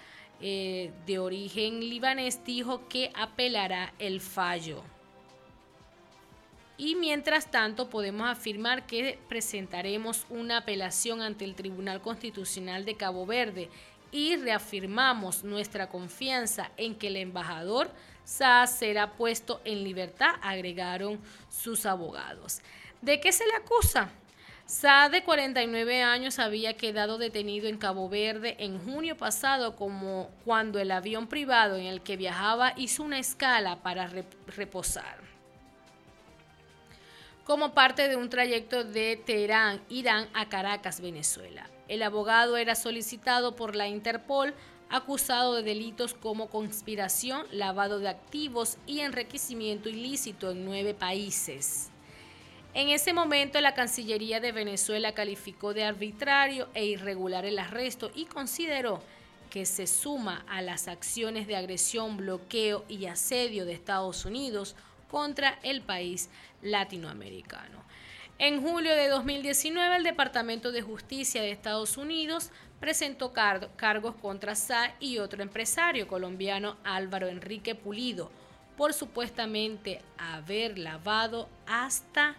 eh, 0.43 0.93
de 1.07 1.19
origen 1.19 1.81
libanés, 1.81 2.45
dijo 2.45 2.89
que 2.89 3.11
apelará 3.15 3.95
el 3.99 4.21
fallo. 4.21 4.85
Y 6.81 6.95
mientras 6.95 7.51
tanto 7.51 7.91
podemos 7.91 8.27
afirmar 8.27 8.87
que 8.87 9.19
presentaremos 9.29 10.25
una 10.31 10.57
apelación 10.57 11.21
ante 11.21 11.45
el 11.45 11.55
Tribunal 11.55 12.01
Constitucional 12.01 12.87
de 12.87 12.97
Cabo 12.97 13.27
Verde 13.27 13.69
y 14.11 14.37
reafirmamos 14.37 15.45
nuestra 15.45 15.91
confianza 15.91 16.71
en 16.79 16.95
que 16.95 17.09
el 17.09 17.17
embajador 17.17 17.91
Sa 18.25 18.67
será 18.67 19.13
puesto 19.13 19.61
en 19.67 19.85
libertad, 19.85 20.31
agregaron 20.41 21.21
sus 21.51 21.85
abogados. 21.85 22.63
¿De 23.03 23.21
qué 23.21 23.31
se 23.31 23.47
le 23.47 23.57
acusa? 23.57 24.09
Sa, 24.65 25.11
de 25.11 25.23
49 25.23 26.03
años, 26.03 26.39
había 26.39 26.79
quedado 26.79 27.19
detenido 27.19 27.69
en 27.69 27.77
Cabo 27.77 28.09
Verde 28.09 28.57
en 28.59 28.79
junio 28.79 29.19
pasado 29.19 29.77
como 29.77 30.31
cuando 30.47 30.79
el 30.79 30.93
avión 30.93 31.27
privado 31.27 31.77
en 31.77 31.85
el 31.85 32.01
que 32.01 32.17
viajaba 32.17 32.73
hizo 32.79 33.03
una 33.03 33.19
escala 33.19 33.83
para 33.83 34.11
reposar 34.47 35.30
como 37.45 37.73
parte 37.75 38.09
de 38.09 38.17
un 38.17 38.29
trayecto 38.29 38.85
de 38.85 39.17
Teherán, 39.17 39.83
Irán, 39.89 40.29
a 40.35 40.49
Caracas, 40.49 41.01
Venezuela. 41.01 41.69
El 41.89 42.03
abogado 42.03 42.57
era 42.57 42.75
solicitado 42.75 43.57
por 43.57 43.75
la 43.75 43.89
Interpol 43.89 44.55
acusado 44.91 45.55
de 45.55 45.63
delitos 45.63 46.15
como 46.15 46.51
conspiración, 46.51 47.47
lavado 47.53 48.01
de 48.01 48.09
activos 48.09 48.77
y 48.87 49.01
enriquecimiento 49.01 49.89
ilícito 49.89 50.51
en 50.51 50.65
nueve 50.65 50.95
países. 50.95 51.91
En 52.75 52.89
ese 52.89 53.13
momento 53.13 53.61
la 53.61 53.75
Cancillería 53.75 54.41
de 54.41 54.53
Venezuela 54.53 55.13
calificó 55.13 55.75
de 55.75 55.85
arbitrario 55.85 56.69
e 56.75 56.85
irregular 56.85 57.45
el 57.45 57.59
arresto 57.59 58.11
y 58.15 58.27
consideró 58.27 59.01
que 59.49 59.67
se 59.67 59.89
suma 59.89 60.45
a 60.49 60.63
las 60.63 60.87
acciones 60.87 61.49
de 61.49 61.57
agresión, 61.57 62.17
bloqueo 62.17 62.85
y 62.89 63.07
asedio 63.07 63.65
de 63.65 63.73
Estados 63.73 64.25
Unidos 64.25 64.77
contra 65.11 65.59
el 65.63 65.83
país 65.83 66.31
latinoamericano. 66.63 67.83
En 68.39 68.63
julio 68.63 68.95
de 68.95 69.09
2019, 69.09 69.97
el 69.97 70.03
Departamento 70.03 70.73
de 70.73 70.81
Justicia 70.81 71.43
de 71.43 71.51
Estados 71.51 71.99
Unidos 71.99 72.51
presentó 72.81 73.33
cargos 73.33 74.15
contra 74.15 74.55
Sa 74.55 74.95
y 74.99 75.19
otro 75.19 75.43
empresario 75.43 76.09
colombiano, 76.09 76.79
Álvaro 76.83 77.29
Enrique 77.29 77.75
Pulido, 77.75 78.31
por 78.79 78.95
supuestamente 78.95 80.01
haber 80.17 80.79
lavado 80.79 81.51
hasta 81.67 82.37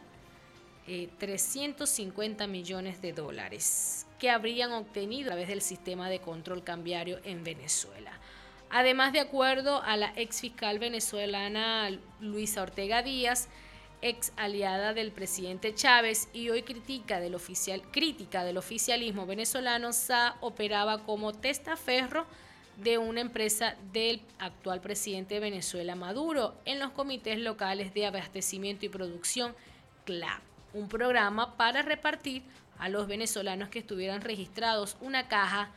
350 1.20 2.44
eh, 2.44 2.48
millones 2.48 3.02
de 3.02 3.14
dólares 3.14 4.08
que 4.18 4.32
habrían 4.32 4.72
obtenido 4.72 5.30
a 5.30 5.34
través 5.34 5.48
del 5.48 5.62
sistema 5.62 6.10
de 6.10 6.20
control 6.20 6.64
cambiario 6.64 7.20
en 7.24 7.44
Venezuela. 7.44 8.12
Además, 8.74 9.12
de 9.12 9.20
acuerdo 9.20 9.84
a 9.84 9.98
la 9.98 10.14
ex 10.16 10.40
fiscal 10.40 10.80
venezolana 10.80 11.90
Luisa 12.22 12.62
Ortega 12.62 13.04
Díaz, 13.04 13.50
ex 14.02 14.32
aliada 14.38 14.94
del 14.94 15.12
presidente 15.12 15.76
Chávez 15.76 16.30
y 16.32 16.50
hoy 16.50 16.64
crítica 16.64 17.20
del 17.20 18.58
oficialismo 18.58 19.26
venezolano, 19.26 19.92
Sa 19.92 20.38
operaba 20.40 21.04
como 21.04 21.34
testaferro 21.34 22.26
de 22.78 22.98
una 22.98 23.20
empresa 23.20 23.76
del 23.92 24.22
actual 24.40 24.80
presidente 24.80 25.34
de 25.34 25.42
Venezuela, 25.42 25.96
Maduro, 25.96 26.56
en 26.64 26.80
los 26.80 26.92
comités 26.92 27.40
locales 27.40 27.94
de 27.94 28.06
abastecimiento 28.06 28.86
y 28.86 28.90
producción 28.90 29.54
CLAP, 30.06 30.42
un 30.74 30.88
programa 30.88 31.58
para 31.58 31.82
repartir 31.82 32.42
a 32.80 32.88
los 32.88 33.06
venezolanos 33.06 33.68
que 33.68 33.80
estuvieran 33.80 34.22
registrados 34.22 34.96
una 35.02 35.28
caja 35.28 35.70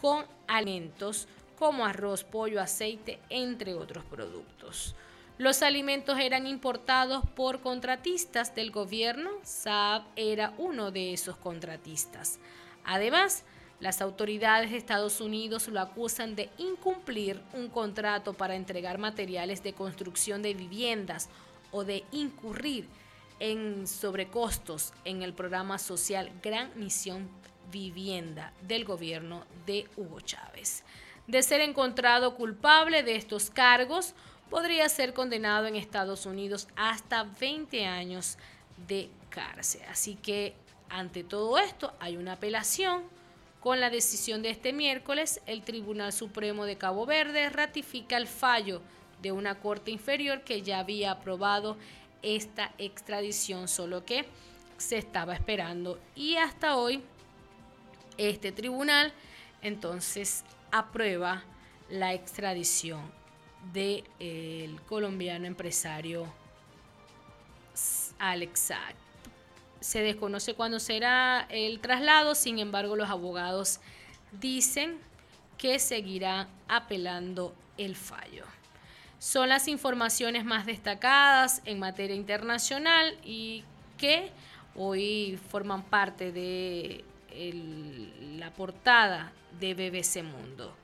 con 0.00 0.24
alimentos 0.48 1.28
como 1.62 1.86
arroz, 1.86 2.24
pollo, 2.24 2.60
aceite, 2.60 3.20
entre 3.30 3.74
otros 3.74 4.04
productos. 4.04 4.96
Los 5.38 5.62
alimentos 5.62 6.18
eran 6.18 6.48
importados 6.48 7.24
por 7.36 7.60
contratistas 7.60 8.52
del 8.56 8.72
gobierno. 8.72 9.30
Saab 9.44 10.02
era 10.16 10.54
uno 10.58 10.90
de 10.90 11.12
esos 11.12 11.36
contratistas. 11.36 12.40
Además, 12.82 13.44
las 13.78 14.02
autoridades 14.02 14.72
de 14.72 14.76
Estados 14.76 15.20
Unidos 15.20 15.68
lo 15.68 15.78
acusan 15.78 16.34
de 16.34 16.50
incumplir 16.58 17.40
un 17.52 17.68
contrato 17.68 18.34
para 18.34 18.56
entregar 18.56 18.98
materiales 18.98 19.62
de 19.62 19.72
construcción 19.72 20.42
de 20.42 20.54
viviendas 20.54 21.28
o 21.70 21.84
de 21.84 22.02
incurrir 22.10 22.88
en 23.38 23.86
sobrecostos 23.86 24.92
en 25.04 25.22
el 25.22 25.32
programa 25.32 25.78
social 25.78 26.32
Gran 26.42 26.72
Misión 26.74 27.28
Vivienda 27.70 28.52
del 28.66 28.84
gobierno 28.84 29.46
de 29.64 29.86
Hugo 29.96 30.20
Chávez 30.22 30.82
de 31.32 31.42
ser 31.42 31.62
encontrado 31.62 32.34
culpable 32.34 33.02
de 33.02 33.16
estos 33.16 33.48
cargos, 33.48 34.12
podría 34.50 34.86
ser 34.90 35.14
condenado 35.14 35.66
en 35.66 35.76
Estados 35.76 36.26
Unidos 36.26 36.68
hasta 36.76 37.24
20 37.24 37.86
años 37.86 38.36
de 38.86 39.08
cárcel. 39.30 39.80
Así 39.88 40.14
que 40.16 40.54
ante 40.90 41.24
todo 41.24 41.56
esto 41.56 41.94
hay 42.00 42.18
una 42.18 42.34
apelación. 42.34 43.02
Con 43.60 43.80
la 43.80 43.88
decisión 43.88 44.42
de 44.42 44.50
este 44.50 44.74
miércoles, 44.74 45.40
el 45.46 45.62
Tribunal 45.62 46.12
Supremo 46.12 46.66
de 46.66 46.76
Cabo 46.76 47.06
Verde 47.06 47.48
ratifica 47.48 48.18
el 48.18 48.26
fallo 48.26 48.82
de 49.22 49.32
una 49.32 49.58
corte 49.58 49.90
inferior 49.90 50.42
que 50.42 50.60
ya 50.60 50.80
había 50.80 51.12
aprobado 51.12 51.78
esta 52.20 52.74
extradición, 52.76 53.68
solo 53.68 54.04
que 54.04 54.26
se 54.76 54.98
estaba 54.98 55.32
esperando. 55.32 55.98
Y 56.14 56.36
hasta 56.36 56.76
hoy, 56.76 57.02
este 58.18 58.52
tribunal 58.52 59.14
entonces 59.62 60.44
aprueba 60.72 61.44
la 61.88 62.14
extradición 62.14 63.00
del 63.72 64.80
colombiano 64.88 65.46
empresario 65.46 66.26
Alex. 68.18 68.72
Se 69.80 70.00
desconoce 70.00 70.54
cuándo 70.54 70.80
será 70.80 71.46
el 71.50 71.80
traslado, 71.80 72.34
sin 72.34 72.58
embargo 72.58 72.96
los 72.96 73.10
abogados 73.10 73.80
dicen 74.32 74.98
que 75.58 75.78
seguirán 75.78 76.48
apelando 76.68 77.54
el 77.78 77.94
fallo. 77.94 78.44
Son 79.18 79.48
las 79.48 79.68
informaciones 79.68 80.44
más 80.44 80.66
destacadas 80.66 81.62
en 81.64 81.78
materia 81.78 82.16
internacional 82.16 83.16
y 83.24 83.64
que 83.98 84.30
hoy 84.74 85.38
forman 85.50 85.82
parte 85.82 86.32
de 86.32 87.04
la 88.38 88.52
portada 88.52 89.32
de 89.58 89.74
BBC 89.74 90.22
Mundo. 90.22 90.74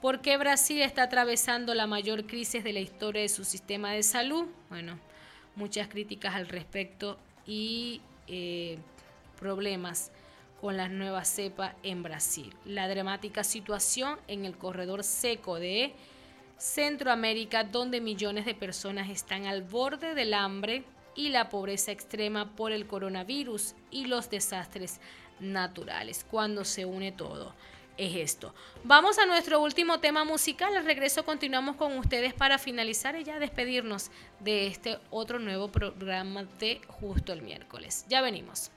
¿Por 0.00 0.20
qué 0.20 0.36
Brasil 0.36 0.80
está 0.80 1.04
atravesando 1.04 1.74
la 1.74 1.86
mayor 1.86 2.26
crisis 2.26 2.62
de 2.62 2.72
la 2.72 2.80
historia 2.80 3.22
de 3.22 3.28
su 3.28 3.44
sistema 3.44 3.92
de 3.92 4.02
salud? 4.02 4.46
Bueno, 4.68 4.98
muchas 5.56 5.88
críticas 5.88 6.34
al 6.34 6.48
respecto 6.48 7.18
y 7.46 8.00
eh, 8.28 8.78
problemas 9.40 10.12
con 10.60 10.76
la 10.76 10.88
nueva 10.88 11.24
cepa 11.24 11.74
en 11.82 12.02
Brasil. 12.02 12.54
La 12.64 12.88
dramática 12.88 13.42
situación 13.42 14.18
en 14.28 14.44
el 14.44 14.56
corredor 14.56 15.02
seco 15.02 15.56
de 15.56 15.94
Centroamérica, 16.58 17.64
donde 17.64 18.00
millones 18.00 18.44
de 18.44 18.54
personas 18.54 19.08
están 19.10 19.46
al 19.46 19.62
borde 19.62 20.14
del 20.14 20.34
hambre 20.34 20.84
y 21.14 21.30
la 21.30 21.48
pobreza 21.48 21.90
extrema 21.90 22.54
por 22.54 22.72
el 22.72 22.86
coronavirus 22.86 23.74
y 23.90 24.06
los 24.06 24.30
desastres 24.30 25.00
naturales. 25.40 26.24
Cuando 26.30 26.64
se 26.64 26.84
une 26.84 27.12
todo, 27.12 27.54
es 27.96 28.14
esto. 28.16 28.54
Vamos 28.84 29.18
a 29.18 29.26
nuestro 29.26 29.60
último 29.60 30.00
tema 30.00 30.24
musical. 30.24 30.76
Al 30.76 30.84
regreso 30.84 31.24
continuamos 31.24 31.76
con 31.76 31.98
ustedes 31.98 32.32
para 32.32 32.58
finalizar 32.58 33.16
y 33.16 33.24
ya 33.24 33.38
despedirnos 33.38 34.10
de 34.40 34.68
este 34.68 34.98
otro 35.10 35.38
nuevo 35.38 35.68
programa 35.68 36.44
de 36.58 36.80
Justo 36.86 37.32
el 37.32 37.42
miércoles. 37.42 38.06
Ya 38.08 38.22
venimos. 38.22 38.70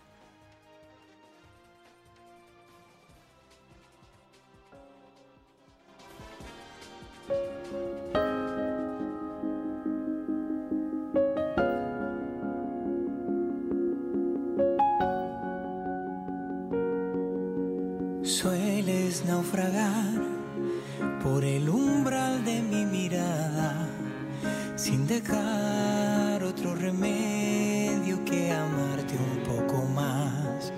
Sueles 18.32 19.25
naufragar 19.25 20.21
por 21.21 21.43
el 21.43 21.67
umbral 21.67 22.45
de 22.45 22.61
mi 22.61 22.86
mirada, 22.86 23.89
sin 24.77 25.05
dejar 25.05 26.41
otro 26.41 26.73
remedio 26.73 28.23
que 28.23 28.53
amarte 28.53 29.15
un 29.17 29.43
poco 29.43 29.84
más. 29.84 30.71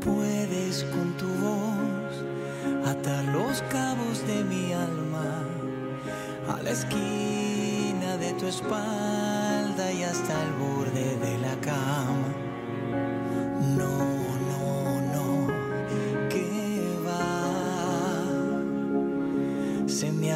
Puedes 0.00 0.84
con 0.84 1.16
tu 1.16 1.26
voz 1.26 2.86
atar 2.86 3.24
los 3.24 3.60
cabos 3.62 4.24
de 4.24 4.44
mi 4.44 4.72
alma 4.72 5.44
a 6.48 6.62
la 6.62 6.70
esquina 6.70 8.16
de 8.16 8.32
tu 8.34 8.46
espalda 8.46 9.92
y 9.92 10.04
hasta 10.04 10.40
el 10.44 10.52
borde 10.52 11.16
de 11.16 11.38
la 11.38 11.56
cama. 11.60 12.41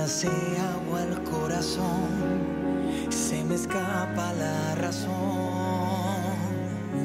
Hace 0.07 0.29
agua 0.29 1.03
el 1.03 1.21
corazón, 1.25 2.11
se 3.11 3.43
me 3.43 3.57
escapa 3.57 4.33
la 4.35 4.77
razón. 4.77 5.11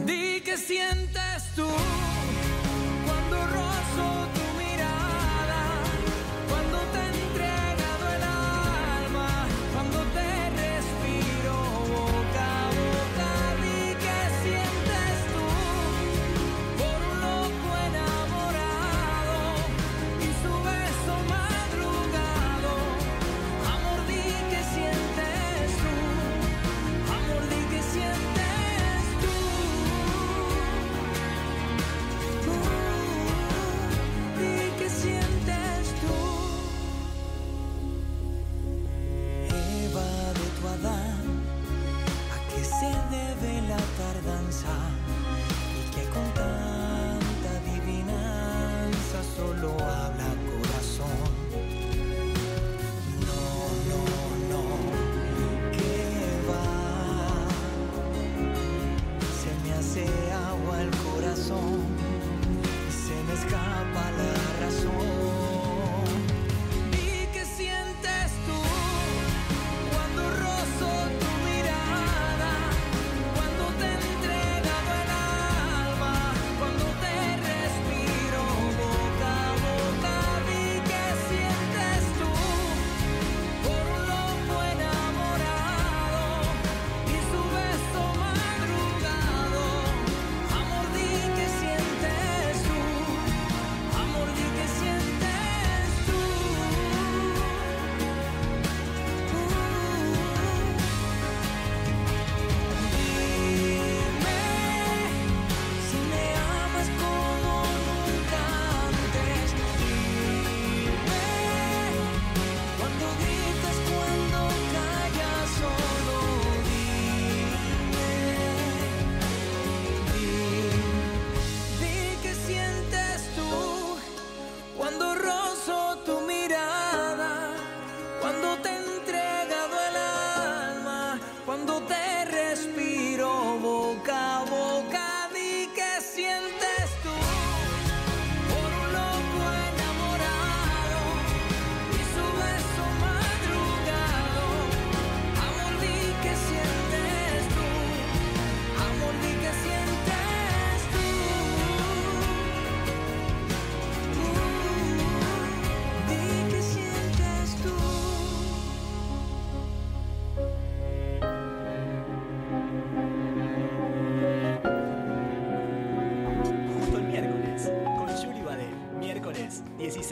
Di 0.06 0.40
que 0.42 0.56
sientes 0.56 1.50
tú 1.56 1.66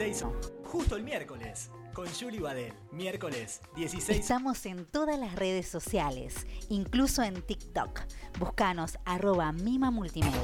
16. 0.00 0.24
justo 0.64 0.96
el 0.96 1.02
miércoles, 1.02 1.70
con 1.92 2.08
Julie 2.08 2.40
Badel. 2.40 2.72
Miércoles 2.90 3.60
16. 3.76 4.18
Estamos 4.18 4.64
en 4.64 4.86
todas 4.86 5.18
las 5.18 5.34
redes 5.34 5.68
sociales, 5.68 6.46
incluso 6.70 7.22
en 7.22 7.42
TikTok. 7.42 8.00
Búscanos 8.38 8.98
arroba 9.04 9.52
Mima 9.52 9.90
Multimedios. 9.90 10.40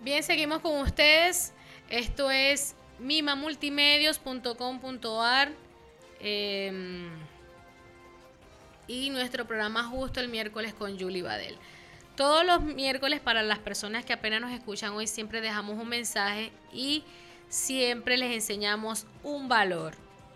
Bien, 0.00 0.22
seguimos 0.22 0.60
con 0.60 0.80
ustedes. 0.80 1.52
Esto 1.90 2.30
es 2.30 2.74
mimamultimedios.com.ar 2.98 5.52
eh, 6.20 7.08
y 8.88 9.10
nuestro 9.10 9.46
programa 9.46 9.84
justo 9.84 10.20
el 10.20 10.28
miércoles 10.28 10.74
con 10.74 10.98
Julie 10.98 11.22
Badel. 11.22 11.56
Todos 12.16 12.46
los 12.46 12.62
miércoles 12.62 13.20
para 13.20 13.42
las 13.42 13.58
personas 13.58 14.04
que 14.04 14.14
apenas 14.14 14.40
nos 14.40 14.52
escuchan 14.52 14.92
hoy 14.92 15.06
siempre 15.06 15.42
dejamos 15.42 15.78
un 15.78 15.88
mensaje 15.88 16.50
y 16.72 17.04
siempre 17.48 18.16
les 18.16 18.32
enseñamos 18.32 19.06
un 19.22 19.48
valor. 19.48 19.94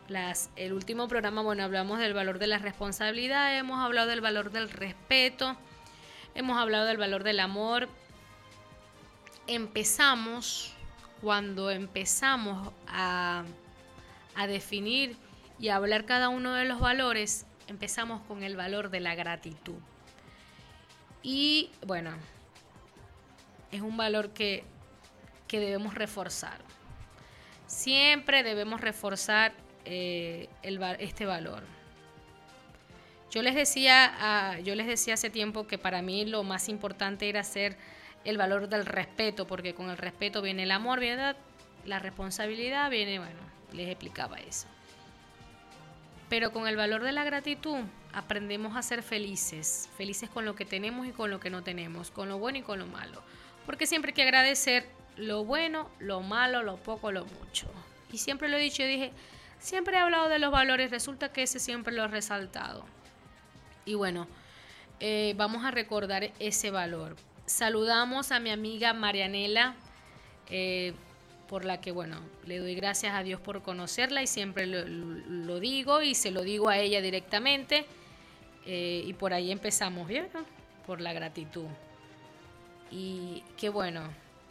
Las, 0.09 0.51
el 0.57 0.73
último 0.73 1.09
programa, 1.09 1.41
bueno, 1.41 1.63
hablamos 1.63 2.01
del 2.01 2.13
valor 2.13 2.39
de 2.39 2.49
la 2.49 2.59
responsabilidad, 2.59 3.57
hemos 3.57 3.79
hablado 3.79 4.09
del 4.09 4.21
valor 4.21 4.51
del 4.51 4.69
respeto, 4.69 5.57
hemos 6.35 6.59
hablado 6.59 6.85
del 6.85 6.97
valor 6.97 7.23
del 7.23 7.41
amor, 7.41 7.89
empezamos, 9.47 10.75
cuando 11.21 11.71
empezamos 11.71 12.73
a, 12.87 13.45
a 14.35 14.47
definir 14.47 15.17
y 15.59 15.69
a 15.69 15.77
hablar 15.77 16.07
cada 16.07 16.29
uno 16.29 16.55
de 16.55 16.65
los 16.65 16.81
valores, 16.81 17.47
empezamos 17.69 18.23
con 18.23 18.43
el 18.43 18.57
valor 18.57 18.91
de 18.91 19.01
la 19.01 19.15
gratitud. 19.15 19.79
Y 21.23 21.71
bueno, 21.87 22.13
es 23.71 23.83
un 23.83 23.97
valor 23.97 24.31
que, 24.31 24.65
que 25.47 25.61
debemos 25.61 25.95
reforzar. 25.95 26.59
Siempre 27.67 28.43
debemos 28.43 28.81
reforzar 28.81 29.53
eh, 29.85 30.49
este 30.99 31.27
valor. 31.27 31.63
Yo 33.31 33.43
les 33.43 33.55
decía, 33.55 34.13
ah, 34.19 34.59
yo 34.59 34.75
les 34.75 34.87
decía 34.87 35.15
hace 35.15 35.31
tiempo 35.31 35.67
que 35.67 35.79
para 35.79 36.03
mí 36.03 36.25
lo 36.25 36.43
más 36.43 36.69
importante 36.69 37.29
era 37.29 37.41
hacer 37.41 37.77
el 38.25 38.37
valor 38.37 38.69
del 38.69 38.87
respeto, 38.87 39.47
porque 39.47 39.75
con 39.75 39.91
el 39.91 39.97
respeto 39.97 40.43
viene 40.43 40.65
el 40.65 40.71
amor, 40.71 41.01
viene 41.01 41.35
la, 41.85 41.99
responsabilidad, 41.99 42.91
viene, 42.91 43.19
bueno, 43.19 43.41
les 43.73 43.89
explicaba 43.89 44.39
eso. 44.39 44.67
Pero 46.29 46.53
con 46.53 46.69
el 46.69 46.77
valor 46.77 47.03
de 47.03 47.13
la 47.13 47.25
gratitud 47.25 47.79
aprendemos 48.13 48.77
a 48.77 48.83
ser 48.83 49.03
felices, 49.03 49.89
felices 49.97 50.29
con 50.29 50.45
lo 50.45 50.55
que 50.55 50.65
tenemos 50.65 51.07
y 51.07 51.13
con 51.13 51.31
lo 51.31 51.41
que 51.41 51.51
no 51.51 51.63
tenemos, 51.63 52.11
con 52.11 52.29
lo 52.29 52.39
bueno 52.39 52.59
y 52.59 52.63
con 52.63 52.79
lo 52.79 52.87
malo. 52.87 53.23
Porque 53.67 53.87
siempre 53.87 54.11
hay 54.11 54.15
que 54.15 54.23
agradecer 54.23 54.87
lo 55.17 55.45
bueno, 55.45 55.91
lo 55.99 56.21
malo, 56.21 56.63
lo 56.63 56.77
poco, 56.77 57.11
lo 57.13 57.25
mucho. 57.25 57.69
Y 58.13 58.19
siempre 58.19 58.49
lo 58.49 58.57
he 58.57 58.61
dicho 58.61 58.83
y 58.83 58.87
dije, 58.87 59.13
siempre 59.59 59.97
he 59.97 60.01
hablado 60.01 60.29
de 60.29 60.39
los 60.39 60.51
valores, 60.51 60.91
resulta 60.91 61.33
que 61.33 61.45
ese 61.45 61.59
siempre 61.59 61.95
lo 61.95 62.05
he 62.05 62.09
resaltado. 62.09 62.85
Y 63.85 63.95
bueno, 63.95 64.29
eh, 65.01 65.35
vamos 65.37 65.65
a 65.65 65.71
recordar 65.71 66.31
ese 66.39 66.71
valor. 66.71 67.17
Saludamos 67.51 68.31
a 68.31 68.39
mi 68.39 68.51
amiga 68.51 68.93
Marianela, 68.93 69.75
eh, 70.51 70.95
por 71.49 71.65
la 71.65 71.81
que, 71.81 71.91
bueno, 71.91 72.21
le 72.47 72.59
doy 72.59 72.77
gracias 72.77 73.13
a 73.13 73.25
Dios 73.25 73.41
por 73.41 73.61
conocerla 73.61 74.23
y 74.23 74.29
siempre 74.29 74.67
lo, 74.69 75.59
digo 75.59 76.01
y 76.01 76.15
se 76.15 76.31
lo 76.31 76.43
digo 76.43 76.69
a 76.69 76.79
ella 76.79 77.01
directamente. 77.01 77.87
eh, 78.67 79.03
y 79.05 79.13
por 79.15 79.33
ahí 79.35 79.51
empezamos, 79.51 80.07
¿vieron? 80.07 80.47
Por 80.87 81.01
la 81.01 81.13
gratitud. 81.13 81.67
Y 82.89 83.43
qué 83.57 83.69
bueno, 83.69 84.03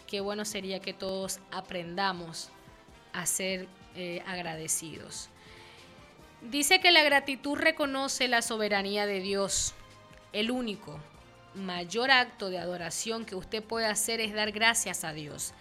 qué 0.06 0.20
bueno 0.20 0.44
sería 0.44 0.82
que 0.82 0.92
todos 0.92 1.40
aprendamos 1.52 2.50
a 3.14 3.26
ser 3.26 3.70
eh, 3.96 4.22
agradecidos. 4.28 5.30
Dice 6.42 6.82
que 6.82 6.92
la 6.92 7.04
gratitud 7.04 7.58
reconoce 7.58 8.28
la 8.28 8.42
soberanía 8.42 9.06
de 9.06 9.22
Dios. 9.22 9.74
El 10.34 10.52
único 10.52 11.00
mayor 11.60 12.12
acto 12.12 12.50
de 12.50 12.58
adoración 12.58 13.26
que 13.26 13.36
usted 13.36 13.64
puede 13.64 13.86
hacer 13.86 14.20
es 14.20 14.34
dar 14.34 14.52
gracias 14.52 15.04
a 15.04 15.14
Dios. 15.14 15.54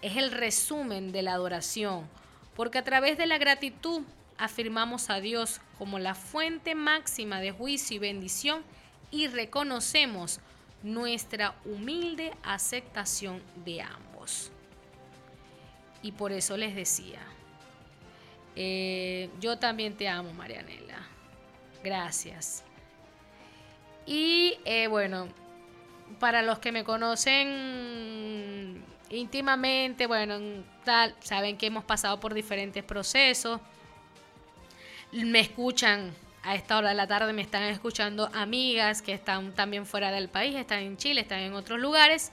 Es 0.00 0.16
el 0.16 0.30
resumen 0.30 1.12
de 1.12 1.22
la 1.22 1.34
adoración, 1.34 2.08
porque 2.54 2.78
a 2.78 2.84
través 2.84 3.18
de 3.18 3.26
la 3.26 3.38
gratitud 3.38 4.02
afirmamos 4.38 5.10
a 5.10 5.20
Dios 5.20 5.60
como 5.78 5.98
la 5.98 6.14
fuente 6.14 6.74
máxima 6.74 7.40
de 7.40 7.52
juicio 7.52 7.96
y 7.96 7.98
bendición 7.98 8.62
y 9.10 9.28
reconocemos 9.28 10.40
nuestra 10.82 11.54
humilde 11.64 12.32
aceptación 12.42 13.42
de 13.64 13.82
ambos. 13.82 14.50
Y 16.02 16.12
por 16.12 16.32
eso 16.32 16.56
les 16.56 16.74
decía, 16.74 17.20
eh, 18.56 19.30
yo 19.40 19.58
también 19.58 19.96
te 19.96 20.08
amo, 20.08 20.32
Marianela. 20.32 21.06
Gracias. 21.82 22.64
Y 24.06 24.58
eh, 24.64 24.86
bueno, 24.88 25.28
para 26.18 26.42
los 26.42 26.58
que 26.58 26.72
me 26.72 26.84
conocen 26.84 28.82
íntimamente, 29.10 30.06
bueno, 30.06 30.38
tal, 30.84 31.14
saben 31.20 31.56
que 31.56 31.66
hemos 31.66 31.84
pasado 31.84 32.18
por 32.20 32.34
diferentes 32.34 32.82
procesos. 32.82 33.60
Me 35.12 35.40
escuchan 35.40 36.12
a 36.42 36.54
esta 36.54 36.78
hora 36.78 36.88
de 36.88 36.94
la 36.94 37.06
tarde, 37.06 37.32
me 37.32 37.42
están 37.42 37.62
escuchando 37.64 38.28
amigas 38.32 39.02
que 39.02 39.12
están 39.12 39.52
también 39.52 39.86
fuera 39.86 40.10
del 40.10 40.28
país, 40.28 40.56
están 40.56 40.80
en 40.80 40.96
Chile, 40.96 41.20
están 41.20 41.40
en 41.40 41.54
otros 41.54 41.78
lugares. 41.78 42.32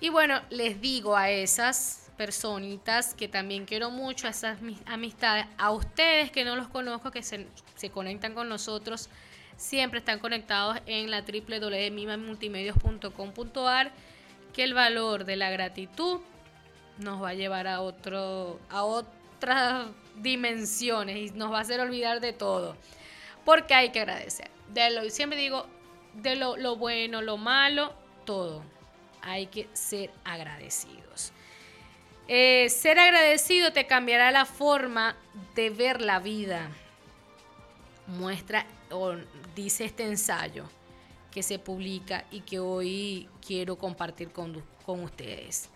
Y 0.00 0.08
bueno, 0.08 0.40
les 0.50 0.80
digo 0.80 1.16
a 1.16 1.30
esas 1.30 2.10
personitas 2.16 3.14
que 3.14 3.28
también 3.28 3.64
quiero 3.64 3.90
mucho, 3.90 4.26
a 4.26 4.30
esas 4.30 4.60
mis- 4.60 4.80
amistades, 4.86 5.46
a 5.56 5.70
ustedes 5.70 6.32
que 6.32 6.44
no 6.44 6.56
los 6.56 6.68
conozco, 6.68 7.10
que 7.12 7.22
se, 7.22 7.46
se 7.76 7.90
conectan 7.90 8.34
con 8.34 8.48
nosotros, 8.48 9.08
siempre 9.58 9.98
están 9.98 10.20
conectados 10.20 10.78
en 10.86 11.10
la 11.10 11.22
www.mimamultimedios.com.ar, 11.22 13.92
que 14.54 14.64
el 14.64 14.72
valor 14.72 15.26
de 15.26 15.36
la 15.36 15.50
gratitud 15.50 16.20
nos 16.96 17.22
va 17.22 17.28
a 17.30 17.34
llevar 17.34 17.66
a 17.66 17.82
otro 17.82 18.58
a 18.70 18.84
otras 18.84 19.88
dimensiones 20.16 21.16
y 21.16 21.30
nos 21.30 21.52
va 21.52 21.58
a 21.58 21.60
hacer 21.60 21.80
olvidar 21.80 22.20
de 22.20 22.32
todo. 22.32 22.74
Porque 23.44 23.74
hay 23.74 23.90
que 23.90 24.00
agradecer. 24.00 24.50
De 24.72 24.88
lo, 24.90 25.10
siempre 25.10 25.38
digo, 25.38 25.66
de 26.14 26.36
lo, 26.36 26.56
lo 26.56 26.76
bueno, 26.76 27.20
lo 27.20 27.36
malo, 27.36 27.92
todo. 28.24 28.62
Hay 29.22 29.46
que 29.46 29.68
ser 29.72 30.10
agradecidos. 30.24 31.32
Eh, 32.28 32.68
ser 32.68 32.98
agradecido 32.98 33.72
te 33.72 33.86
cambiará 33.86 34.30
la 34.30 34.44
forma 34.44 35.16
de 35.54 35.70
ver 35.70 36.02
la 36.02 36.18
vida. 36.18 36.68
Muestra, 38.06 38.66
dice 39.54 39.84
este 39.84 40.04
ensayo 40.04 40.64
que 41.30 41.42
se 41.42 41.58
publica 41.58 42.24
y 42.30 42.40
que 42.40 42.58
hoy 42.58 43.28
quiero 43.46 43.76
compartir 43.76 44.30
con, 44.30 44.62
con 44.84 45.02
ustedes. 45.02 45.70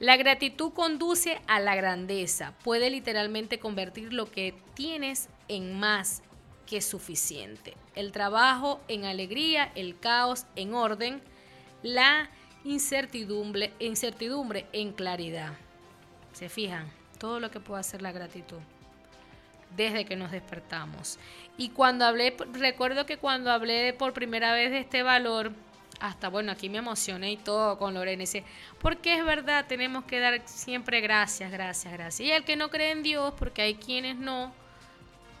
La 0.00 0.16
gratitud 0.16 0.72
conduce 0.72 1.40
a 1.46 1.60
la 1.60 1.74
grandeza. 1.76 2.54
Puede 2.64 2.90
literalmente 2.90 3.58
convertir 3.58 4.12
lo 4.12 4.30
que 4.30 4.54
tienes 4.74 5.28
en 5.48 5.78
más 5.78 6.22
que 6.66 6.80
suficiente. 6.80 7.76
El 7.94 8.12
trabajo 8.12 8.80
en 8.88 9.04
alegría, 9.04 9.70
el 9.74 9.98
caos 9.98 10.46
en 10.56 10.74
orden, 10.74 11.22
la 11.82 12.30
incertidumbre, 12.64 13.72
incertidumbre 13.78 14.66
en 14.72 14.92
claridad. 14.92 15.54
¿Se 16.32 16.48
fijan? 16.48 16.90
Todo 17.18 17.38
lo 17.40 17.50
que 17.50 17.60
puede 17.60 17.80
hacer 17.80 18.02
la 18.02 18.12
gratitud 18.12 18.58
desde 19.76 20.04
que 20.04 20.16
nos 20.16 20.30
despertamos. 20.30 21.18
Y 21.56 21.70
cuando 21.70 22.04
hablé, 22.04 22.36
recuerdo 22.52 23.06
que 23.06 23.16
cuando 23.16 23.50
hablé 23.50 23.92
por 23.92 24.12
primera 24.12 24.52
vez 24.52 24.70
de 24.70 24.78
este 24.78 25.02
valor, 25.02 25.52
hasta 26.00 26.28
bueno, 26.28 26.52
aquí 26.52 26.68
me 26.68 26.78
emocioné 26.78 27.32
y 27.32 27.36
todo 27.36 27.78
con 27.78 27.94
Lorena. 27.94 28.20
Dice, 28.20 28.44
porque 28.80 29.16
es 29.16 29.24
verdad, 29.24 29.66
tenemos 29.66 30.04
que 30.04 30.20
dar 30.20 30.42
siempre 30.46 31.00
gracias, 31.00 31.50
gracias, 31.50 31.92
gracias. 31.92 32.28
Y 32.28 32.32
el 32.32 32.44
que 32.44 32.56
no 32.56 32.70
cree 32.70 32.90
en 32.90 33.02
Dios, 33.02 33.34
porque 33.38 33.62
hay 33.62 33.76
quienes 33.76 34.16
no 34.16 34.52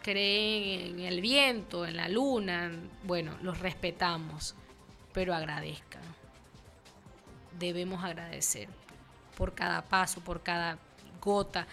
creen 0.02 0.98
en 0.98 1.06
el 1.06 1.20
viento, 1.20 1.86
en 1.86 1.96
la 1.96 2.08
luna, 2.08 2.70
bueno, 3.02 3.36
los 3.42 3.58
respetamos, 3.58 4.54
pero 5.12 5.34
agradezcan. 5.34 6.02
Debemos 7.58 8.04
agradecer 8.04 8.68
por 9.36 9.54
cada 9.54 9.82
paso, 9.82 10.20
por 10.20 10.42
cada 10.42 10.78
gota, 11.20 11.66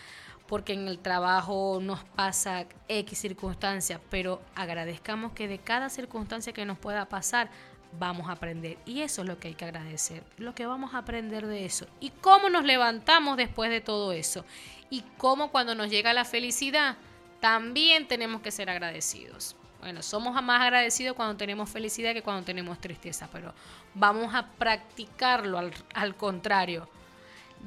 porque 0.52 0.74
en 0.74 0.89
el 0.89 0.99
trabajo 0.99 1.80
nos 1.82 2.04
pasa 2.04 2.66
X 2.89 3.18
circunstancias, 3.18 4.02
pero 4.10 4.41
agradezcamos 4.54 5.32
que 5.32 5.47
de 5.47 5.60
cada 5.60 5.88
circunstancia 5.88 6.52
que 6.52 6.66
nos 6.66 6.78
pueda 6.78 7.08
pasar, 7.08 7.49
vamos 7.97 8.28
a 8.28 8.34
aprender. 8.34 8.78
Y 8.86 8.99
eso 8.99 9.22
es 9.22 9.30
lo 9.30 9.39
que 9.39 9.47
hay 9.47 9.54
que 9.54 9.64
agradecer, 9.64 10.26
lo 10.36 10.54
que 10.54 10.66
vamos 10.66 10.93
a 10.93 10.97
aprender 10.97 11.47
de 11.47 11.64
eso. 11.64 11.88
Y 12.02 12.10
cómo 12.10 12.49
nos 12.49 12.66
levantamos 12.66 13.38
después 13.38 13.70
de 13.70 13.80
todo 13.80 14.12
eso. 14.12 14.43
Y 14.89 15.06
cómo 15.18 15.52
cuando 15.54 15.74
nos 15.74 15.89
llega 15.89 16.12
la 16.12 16.26
felicidad, 16.26 16.97
también 17.39 18.10
tenemos 18.10 18.41
que 18.41 18.52
ser 18.52 18.70
agradecidos. 18.70 19.56
Bueno, 19.80 20.02
somos 20.02 20.34
más 20.43 20.62
agradecidos 20.62 21.16
cuando 21.16 21.38
tenemos 21.38 21.70
felicidad 21.70 22.12
que 22.12 22.24
cuando 22.24 22.43
tenemos 22.43 22.78
tristeza, 22.82 23.30
pero 23.32 23.54
vamos 23.93 24.36
a 24.36 24.45
practicarlo 24.47 25.58
al, 25.58 25.72
al 25.93 26.18
contrario. 26.18 26.89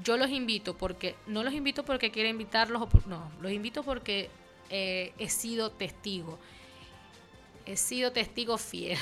Yo 0.03 0.17
los 0.17 0.31
invito 0.31 0.77
porque, 0.77 1.15
no 1.27 1.43
los 1.43 1.55
invito 1.55 1.85
porque 1.85 2.11
quiero 2.11 2.29
invitarlos, 2.29 2.89
no, 3.07 3.31
los 3.41 3.53
invito 3.53 3.83
porque 3.83 4.31
eh, 4.71 5.13
he 5.19 5.29
sido 5.29 5.71
testigo. 5.71 6.39
He 7.67 7.77
sido 7.77 8.13
testigo 8.13 8.59
fiel 8.59 8.99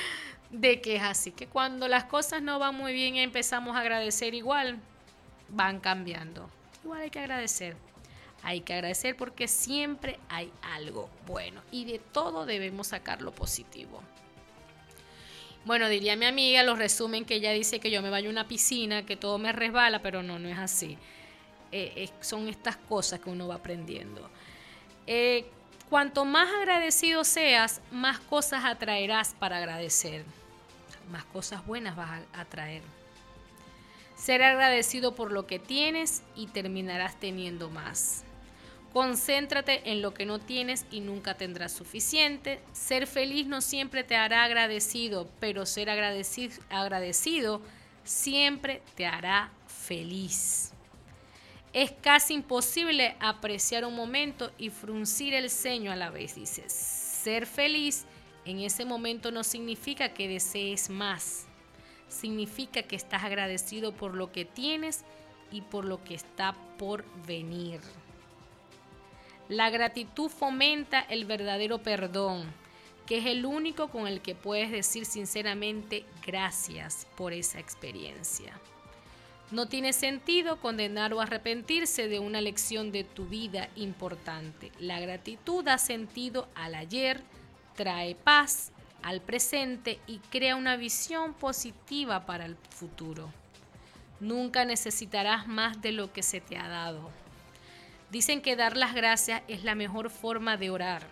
de 0.50 0.80
que 0.80 0.96
es 0.96 1.02
así, 1.02 1.32
que 1.32 1.46
cuando 1.46 1.88
las 1.88 2.04
cosas 2.04 2.42
no 2.42 2.58
van 2.58 2.74
muy 2.74 2.92
bien 2.92 3.16
y 3.16 3.20
empezamos 3.20 3.76
a 3.76 3.80
agradecer 3.80 4.34
igual, 4.34 4.78
van 5.48 5.80
cambiando. 5.80 6.48
Igual 6.84 7.02
hay 7.02 7.10
que 7.10 7.18
agradecer. 7.18 7.76
Hay 8.42 8.60
que 8.60 8.74
agradecer 8.74 9.16
porque 9.16 9.48
siempre 9.48 10.18
hay 10.28 10.52
algo 10.62 11.10
bueno 11.26 11.62
y 11.72 11.84
de 11.84 11.98
todo 11.98 12.46
debemos 12.46 12.88
sacar 12.88 13.20
lo 13.20 13.32
positivo. 13.32 14.00
Bueno, 15.66 15.88
diría 15.88 16.14
mi 16.14 16.26
amiga, 16.26 16.62
los 16.62 16.78
resumen 16.78 17.24
que 17.24 17.34
ella 17.34 17.50
dice 17.50 17.80
que 17.80 17.90
yo 17.90 18.00
me 18.00 18.08
vaya 18.08 18.28
a 18.28 18.30
una 18.30 18.46
piscina, 18.46 19.04
que 19.04 19.16
todo 19.16 19.36
me 19.36 19.50
resbala, 19.50 20.00
pero 20.00 20.22
no, 20.22 20.38
no 20.38 20.48
es 20.48 20.56
así. 20.56 20.96
Eh, 21.72 22.08
son 22.20 22.46
estas 22.46 22.76
cosas 22.76 23.18
que 23.18 23.30
uno 23.30 23.48
va 23.48 23.56
aprendiendo. 23.56 24.30
Eh, 25.08 25.44
cuanto 25.90 26.24
más 26.24 26.48
agradecido 26.54 27.24
seas, 27.24 27.80
más 27.90 28.20
cosas 28.20 28.64
atraerás 28.64 29.34
para 29.40 29.56
agradecer. 29.56 30.24
Más 31.10 31.24
cosas 31.24 31.66
buenas 31.66 31.96
vas 31.96 32.22
a 32.32 32.40
atraer. 32.42 32.82
Ser 34.16 34.44
agradecido 34.44 35.16
por 35.16 35.32
lo 35.32 35.48
que 35.48 35.58
tienes 35.58 36.22
y 36.36 36.46
terminarás 36.46 37.18
teniendo 37.18 37.70
más. 37.70 38.22
Concéntrate 38.96 39.92
en 39.92 40.00
lo 40.00 40.14
que 40.14 40.24
no 40.24 40.38
tienes 40.38 40.86
y 40.90 41.00
nunca 41.00 41.34
tendrás 41.34 41.70
suficiente. 41.72 42.60
Ser 42.72 43.06
feliz 43.06 43.46
no 43.46 43.60
siempre 43.60 44.04
te 44.04 44.16
hará 44.16 44.42
agradecido, 44.42 45.28
pero 45.38 45.66
ser 45.66 45.90
agradecido, 45.90 47.60
siempre 48.04 48.80
te 48.94 49.04
hará 49.04 49.52
feliz. 49.66 50.72
Es 51.74 51.92
casi 51.92 52.32
imposible 52.32 53.16
apreciar 53.20 53.84
un 53.84 53.94
momento 53.94 54.50
y 54.56 54.70
fruncir 54.70 55.34
el 55.34 55.50
ceño 55.50 55.92
a 55.92 55.96
la 55.96 56.08
vez. 56.08 56.36
Dice, 56.36 56.66
ser 56.66 57.44
feliz 57.44 58.06
en 58.46 58.60
ese 58.60 58.86
momento 58.86 59.30
no 59.30 59.44
significa 59.44 60.14
que 60.14 60.26
desees 60.26 60.88
más. 60.88 61.44
Significa 62.08 62.82
que 62.82 62.96
estás 62.96 63.24
agradecido 63.24 63.92
por 63.92 64.14
lo 64.14 64.32
que 64.32 64.46
tienes 64.46 65.04
y 65.52 65.60
por 65.60 65.84
lo 65.84 66.02
que 66.02 66.14
está 66.14 66.56
por 66.78 67.04
venir. 67.26 67.82
La 69.48 69.70
gratitud 69.70 70.28
fomenta 70.28 71.00
el 71.00 71.24
verdadero 71.24 71.78
perdón, 71.78 72.44
que 73.06 73.18
es 73.18 73.26
el 73.26 73.46
único 73.46 73.88
con 73.88 74.08
el 74.08 74.20
que 74.20 74.34
puedes 74.34 74.72
decir 74.72 75.04
sinceramente 75.04 76.04
gracias 76.26 77.06
por 77.16 77.32
esa 77.32 77.60
experiencia. 77.60 78.52
No 79.52 79.66
tiene 79.68 79.92
sentido 79.92 80.60
condenar 80.60 81.14
o 81.14 81.20
arrepentirse 81.20 82.08
de 82.08 82.18
una 82.18 82.40
lección 82.40 82.90
de 82.90 83.04
tu 83.04 83.26
vida 83.26 83.68
importante. 83.76 84.72
La 84.80 84.98
gratitud 84.98 85.62
da 85.62 85.78
sentido 85.78 86.48
al 86.56 86.74
ayer, 86.74 87.22
trae 87.76 88.16
paz 88.16 88.72
al 89.02 89.20
presente 89.20 90.00
y 90.08 90.18
crea 90.18 90.56
una 90.56 90.76
visión 90.76 91.32
positiva 91.34 92.26
para 92.26 92.44
el 92.44 92.56
futuro. 92.56 93.30
Nunca 94.18 94.64
necesitarás 94.64 95.46
más 95.46 95.80
de 95.80 95.92
lo 95.92 96.12
que 96.12 96.24
se 96.24 96.40
te 96.40 96.56
ha 96.58 96.66
dado. 96.66 97.08
Dicen 98.10 98.40
que 98.40 98.56
dar 98.56 98.76
las 98.76 98.94
gracias 98.94 99.42
es 99.48 99.64
la 99.64 99.74
mejor 99.74 100.10
forma 100.10 100.56
de 100.56 100.70
orar. 100.70 101.02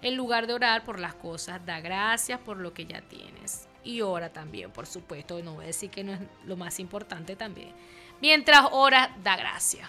En 0.00 0.16
lugar 0.16 0.46
de 0.46 0.54
orar 0.54 0.84
por 0.84 1.00
las 1.00 1.14
cosas, 1.14 1.64
da 1.66 1.80
gracias 1.80 2.38
por 2.40 2.56
lo 2.56 2.72
que 2.72 2.86
ya 2.86 3.00
tienes. 3.02 3.68
Y 3.84 4.00
ora 4.00 4.32
también, 4.32 4.70
por 4.70 4.86
supuesto. 4.86 5.42
No 5.42 5.54
voy 5.54 5.64
a 5.64 5.68
decir 5.68 5.90
que 5.90 6.04
no 6.04 6.12
es 6.12 6.20
lo 6.44 6.56
más 6.56 6.78
importante 6.78 7.36
también. 7.36 7.72
Mientras 8.20 8.68
oras, 8.72 9.10
da 9.22 9.36
gracias. 9.36 9.88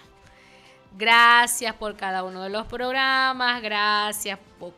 Gracias 0.97 1.75
por 1.75 1.95
cada 1.95 2.23
uno 2.23 2.43
de 2.43 2.49
los 2.49 2.65
programas. 2.67 3.61
Gracias. 3.61 4.39
Por, 4.59 4.73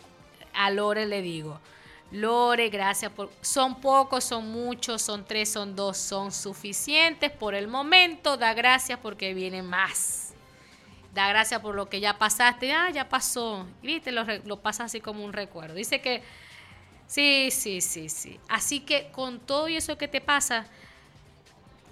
a 0.54 0.70
Lore 0.70 1.06
le 1.06 1.22
digo. 1.22 1.60
Lore, 2.12 2.70
gracias 2.70 3.12
por... 3.12 3.32
Son 3.40 3.80
pocos, 3.80 4.26
son 4.26 4.52
muchos, 4.52 5.02
son 5.02 5.26
tres, 5.26 5.52
son 5.52 5.76
dos, 5.76 5.98
son 5.98 6.32
suficientes 6.32 7.32
por 7.32 7.56
el 7.56 7.68
momento. 7.68 8.36
Da 8.36 8.54
gracias 8.54 9.00
porque 9.00 9.34
viene 9.34 9.64
más. 9.64 10.31
Da 11.14 11.28
gracias 11.30 11.60
por 11.62 11.76
lo 11.76 11.90
que 11.90 12.00
ya 12.00 12.18
pasaste. 12.18 12.72
Ah, 12.72 12.90
ya 12.90 13.10
pasó. 13.10 13.68
Y 13.82 13.88
viste, 13.88 14.12
lo, 14.12 14.26
lo 14.46 14.62
pasa 14.62 14.86
así 14.86 15.02
como 15.02 15.24
un 15.24 15.34
recuerdo. 15.34 15.76
Dice 15.76 16.02
que... 16.02 16.24
Sí, 17.08 17.50
sí, 17.52 17.82
sí, 17.82 18.08
sí. 18.08 18.40
Así 18.48 18.80
que 18.80 19.10
con 19.12 19.42
todo 19.42 19.68
y 19.68 19.76
eso 19.76 19.98
que 19.98 20.08
te 20.08 20.22
pasa, 20.22 20.66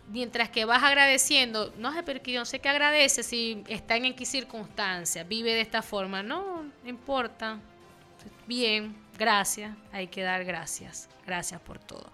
mientras 0.08 0.50
que 0.50 0.64
vas 0.64 0.82
agradeciendo, 0.82 1.74
no 1.78 1.94
sé, 1.94 2.04
pero 2.04 2.22
que 2.22 2.32
yo 2.32 2.46
sé 2.46 2.60
qué 2.60 2.70
agradece 2.70 3.24
si 3.24 3.62
está 3.68 3.98
en 3.98 4.06
X 4.06 4.30
circunstancia, 4.30 5.26
vive 5.26 5.54
de 5.54 5.60
esta 5.60 5.82
forma. 5.82 6.24
No, 6.24 6.64
no 6.64 6.90
importa. 6.90 7.60
Bien, 8.48 8.96
gracias. 9.18 9.76
Hay 9.92 10.08
que 10.08 10.22
dar 10.22 10.46
gracias. 10.46 11.10
Gracias 11.26 11.60
por 11.60 11.80
todo. 11.80 12.10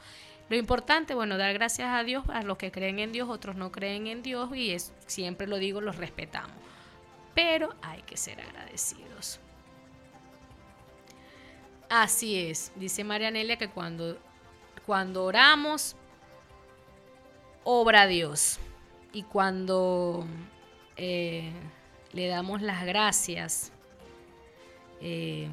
Lo 0.49 0.55
importante, 0.55 1.13
bueno, 1.13 1.37
dar 1.37 1.53
gracias 1.53 1.89
a 1.89 2.03
Dios, 2.03 2.23
a 2.29 2.43
los 2.43 2.57
que 2.57 2.71
creen 2.71 2.99
en 2.99 3.11
Dios, 3.11 3.29
otros 3.29 3.55
no 3.55 3.71
creen 3.71 4.07
en 4.07 4.21
Dios 4.21 4.55
y 4.55 4.71
es, 4.71 4.93
siempre 5.07 5.47
lo 5.47 5.57
digo, 5.57 5.81
los 5.81 5.95
respetamos. 5.95 6.55
Pero 7.35 7.75
hay 7.81 8.01
que 8.03 8.17
ser 8.17 8.41
agradecidos. 8.41 9.39
Así 11.89 12.49
es, 12.49 12.71
dice 12.75 13.03
Marianelia 13.03 13.57
que 13.57 13.69
cuando, 13.69 14.17
cuando 14.85 15.25
oramos, 15.25 15.95
obra 17.63 18.07
Dios. 18.07 18.59
Y 19.11 19.23
cuando 19.23 20.25
eh, 20.97 21.51
le 22.11 22.27
damos 22.27 22.61
las 22.61 22.85
gracias, 22.85 23.71
eh, 24.99 25.49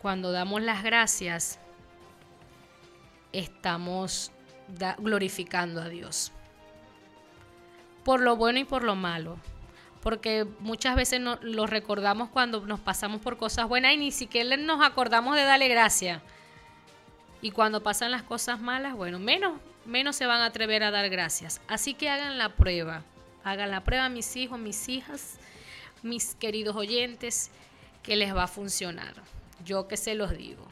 cuando 0.00 0.32
damos 0.32 0.62
las 0.62 0.82
gracias, 0.82 1.58
estamos 3.32 4.32
glorificando 4.98 5.82
a 5.82 5.88
Dios. 5.88 6.32
Por 8.06 8.20
lo 8.20 8.36
bueno 8.36 8.60
y 8.60 8.64
por 8.64 8.84
lo 8.84 8.94
malo. 8.94 9.36
Porque 10.00 10.46
muchas 10.60 10.94
veces 10.94 11.20
no, 11.20 11.40
lo 11.42 11.66
recordamos 11.66 12.28
cuando 12.28 12.64
nos 12.64 12.78
pasamos 12.78 13.20
por 13.20 13.36
cosas 13.36 13.66
buenas 13.66 13.94
y 13.94 13.96
ni 13.96 14.12
siquiera 14.12 14.56
nos 14.56 14.80
acordamos 14.80 15.34
de 15.34 15.42
darle 15.42 15.66
gracias. 15.66 16.22
Y 17.42 17.50
cuando 17.50 17.82
pasan 17.82 18.12
las 18.12 18.22
cosas 18.22 18.60
malas, 18.60 18.94
bueno, 18.94 19.18
menos, 19.18 19.58
menos 19.84 20.14
se 20.14 20.24
van 20.24 20.40
a 20.40 20.44
atrever 20.44 20.84
a 20.84 20.92
dar 20.92 21.10
gracias. 21.10 21.60
Así 21.66 21.94
que 21.94 22.08
hagan 22.08 22.38
la 22.38 22.50
prueba. 22.50 23.02
Hagan 23.42 23.72
la 23.72 23.82
prueba, 23.82 24.08
mis 24.08 24.36
hijos, 24.36 24.56
mis 24.56 24.88
hijas, 24.88 25.40
mis 26.04 26.36
queridos 26.36 26.76
oyentes, 26.76 27.50
que 28.04 28.14
les 28.14 28.32
va 28.36 28.44
a 28.44 28.46
funcionar. 28.46 29.14
Yo 29.64 29.88
que 29.88 29.96
se 29.96 30.14
los 30.14 30.30
digo. 30.30 30.64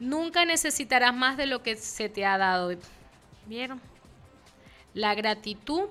Nunca 0.00 0.46
necesitarás 0.46 1.14
más 1.14 1.36
de 1.36 1.44
lo 1.44 1.62
que 1.62 1.76
se 1.76 2.08
te 2.08 2.24
ha 2.24 2.38
dado. 2.38 2.70
¿Vieron? 3.44 3.82
La 4.94 5.14
gratitud 5.14 5.90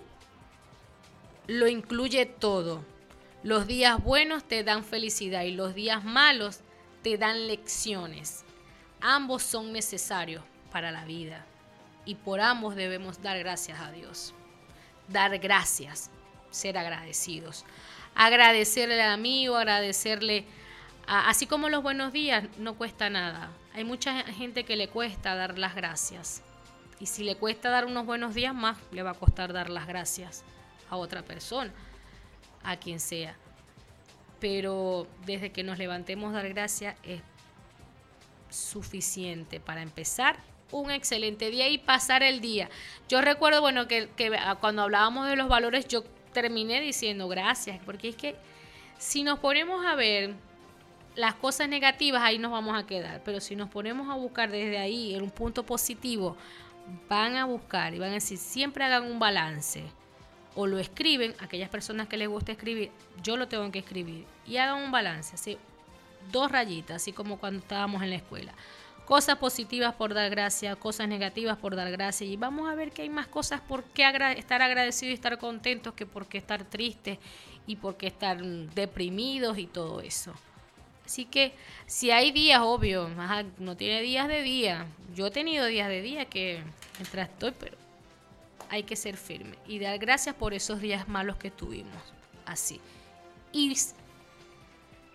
lo 1.47 1.67
incluye 1.67 2.25
todo. 2.25 2.83
Los 3.43 3.67
días 3.67 4.01
buenos 4.01 4.43
te 4.45 4.63
dan 4.63 4.83
felicidad 4.83 5.43
y 5.43 5.51
los 5.51 5.75
días 5.75 6.03
malos 6.03 6.61
te 7.01 7.17
dan 7.17 7.47
lecciones. 7.47 8.43
Ambos 9.01 9.43
son 9.43 9.73
necesarios 9.73 10.43
para 10.71 10.91
la 10.91 11.03
vida 11.05 11.45
y 12.05 12.15
por 12.15 12.39
ambos 12.39 12.75
debemos 12.75 13.21
dar 13.21 13.37
gracias 13.39 13.79
a 13.81 13.91
Dios. 13.91 14.33
Dar 15.09 15.37
gracias, 15.39 16.09
ser 16.51 16.77
agradecidos. 16.77 17.65
Agradecerle 18.15 19.01
al 19.01 19.11
amigo, 19.11 19.57
agradecerle, 19.57 20.45
a- 21.07 21.29
así 21.29 21.45
como 21.45 21.67
los 21.67 21.83
buenos 21.83 22.13
días, 22.13 22.45
no 22.57 22.75
cuesta 22.75 23.09
nada. 23.09 23.51
Hay 23.73 23.83
mucha 23.83 24.23
gente 24.23 24.63
que 24.63 24.77
le 24.77 24.87
cuesta 24.87 25.35
dar 25.35 25.59
las 25.59 25.75
gracias. 25.75 26.41
Y 27.01 27.07
si 27.07 27.23
le 27.25 27.35
cuesta 27.35 27.69
dar 27.69 27.85
unos 27.85 28.05
buenos 28.05 28.33
días 28.33 28.53
más, 28.55 28.77
le 28.91 29.03
va 29.03 29.11
a 29.11 29.15
costar 29.15 29.51
dar 29.51 29.69
las 29.69 29.87
gracias 29.87 30.45
a 30.93 30.97
otra 30.97 31.23
persona, 31.23 31.71
a 32.63 32.77
quien 32.77 32.99
sea. 32.99 33.35
Pero 34.39 35.07
desde 35.25 35.51
que 35.51 35.63
nos 35.63 35.77
levantemos 35.77 36.33
dar 36.33 36.47
gracias 36.49 36.95
es 37.03 37.21
suficiente 38.49 39.59
para 39.59 39.81
empezar 39.81 40.37
un 40.71 40.91
excelente 40.91 41.49
día 41.49 41.67
y 41.69 41.77
pasar 41.77 42.23
el 42.23 42.41
día. 42.41 42.69
Yo 43.07 43.21
recuerdo, 43.21 43.61
bueno, 43.61 43.87
que, 43.87 44.09
que 44.15 44.31
cuando 44.59 44.83
hablábamos 44.83 45.27
de 45.27 45.35
los 45.35 45.47
valores, 45.47 45.87
yo 45.87 46.03
terminé 46.33 46.81
diciendo 46.81 47.27
gracias, 47.27 47.79
porque 47.85 48.09
es 48.09 48.15
que 48.15 48.35
si 48.97 49.23
nos 49.23 49.39
ponemos 49.39 49.85
a 49.85 49.95
ver 49.95 50.33
las 51.15 51.35
cosas 51.35 51.69
negativas 51.69 52.23
ahí 52.23 52.39
nos 52.39 52.51
vamos 52.51 52.77
a 52.77 52.85
quedar. 52.85 53.21
Pero 53.23 53.39
si 53.39 53.55
nos 53.55 53.69
ponemos 53.69 54.09
a 54.09 54.15
buscar 54.15 54.49
desde 54.49 54.77
ahí, 54.77 55.13
en 55.13 55.21
un 55.21 55.31
punto 55.31 55.63
positivo, 55.63 56.35
van 57.09 57.35
a 57.35 57.45
buscar 57.45 57.93
y 57.93 57.99
van 57.99 58.11
a 58.11 58.13
decir, 58.13 58.37
siempre 58.37 58.83
hagan 58.83 59.03
un 59.03 59.19
balance. 59.19 59.83
O 60.55 60.67
lo 60.67 60.77
escriben, 60.77 61.33
aquellas 61.39 61.69
personas 61.69 62.07
que 62.07 62.17
les 62.17 62.27
gusta 62.27 62.51
escribir, 62.51 62.91
yo 63.23 63.37
lo 63.37 63.47
tengo 63.47 63.71
que 63.71 63.79
escribir. 63.79 64.25
Y 64.45 64.57
hagan 64.57 64.83
un 64.83 64.91
balance, 64.91 65.35
así, 65.35 65.57
dos 66.31 66.51
rayitas, 66.51 66.97
así 66.97 67.11
como 67.11 67.37
cuando 67.37 67.59
estábamos 67.59 68.03
en 68.03 68.11
la 68.11 68.17
escuela. 68.17 68.53
Cosas 69.05 69.37
positivas 69.37 69.95
por 69.95 70.13
dar 70.13 70.29
gracias, 70.29 70.77
cosas 70.77 71.07
negativas 71.07 71.57
por 71.57 71.75
dar 71.75 71.91
gracias. 71.91 72.29
Y 72.29 72.37
vamos 72.37 72.69
a 72.69 72.75
ver 72.75 72.91
que 72.91 73.01
hay 73.01 73.09
más 73.09 73.27
cosas 73.27 73.59
por 73.61 73.83
qué 73.83 74.07
estar 74.37 74.61
agradecidos 74.61 75.11
y 75.11 75.13
estar 75.13 75.37
contentos 75.37 75.93
que 75.93 76.05
por 76.05 76.27
qué 76.27 76.37
estar 76.37 76.63
tristes 76.63 77.17
y 77.67 77.75
por 77.75 77.97
qué 77.97 78.07
estar 78.07 78.41
deprimidos 78.41 79.57
y 79.57 79.67
todo 79.67 79.99
eso. 80.01 80.33
Así 81.05 81.25
que 81.25 81.53
si 81.85 82.11
hay 82.11 82.31
días, 82.31 82.61
obvio, 82.61 83.09
ajá, 83.17 83.43
no 83.57 83.75
tiene 83.75 84.01
días 84.01 84.27
de 84.29 84.41
día. 84.41 84.85
Yo 85.13 85.27
he 85.27 85.31
tenido 85.31 85.65
días 85.65 85.89
de 85.89 86.01
día 86.01 86.25
que 86.25 86.63
mientras 86.97 87.29
estoy, 87.29 87.51
pero 87.59 87.75
hay 88.73 88.83
que 88.83 88.95
ser 88.95 89.17
firme 89.17 89.55
y 89.67 89.77
dar 89.77 89.99
gracias 89.99 90.33
por 90.33 90.55
esos 90.55 90.81
días 90.81 91.07
malos 91.07 91.37
que 91.37 91.51
tuvimos. 91.51 91.93
Así. 92.43 92.81
Y 93.51 93.71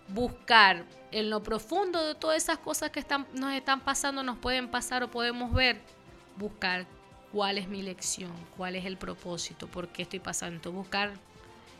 buscar 0.06 0.84
en 1.11 1.28
lo 1.28 1.42
profundo 1.42 2.06
de 2.06 2.14
todas 2.14 2.40
esas 2.40 2.59
cosas 2.59 2.90
que 2.90 3.00
están, 3.00 3.26
nos 3.34 3.52
están 3.52 3.80
pasando, 3.80 4.22
nos 4.22 4.38
pueden 4.38 4.68
pasar 4.68 5.02
o 5.02 5.11
podemos 5.11 5.52
ver, 5.52 5.80
buscar 6.36 6.86
cuál 7.32 7.59
es 7.59 7.66
mi 7.66 7.82
lección, 7.82 8.30
cuál 8.56 8.76
es 8.76 8.84
el 8.84 8.96
propósito, 8.96 9.66
por 9.66 9.88
qué 9.88 10.02
estoy 10.02 10.20
pasando, 10.20 10.70
buscar 10.70 11.14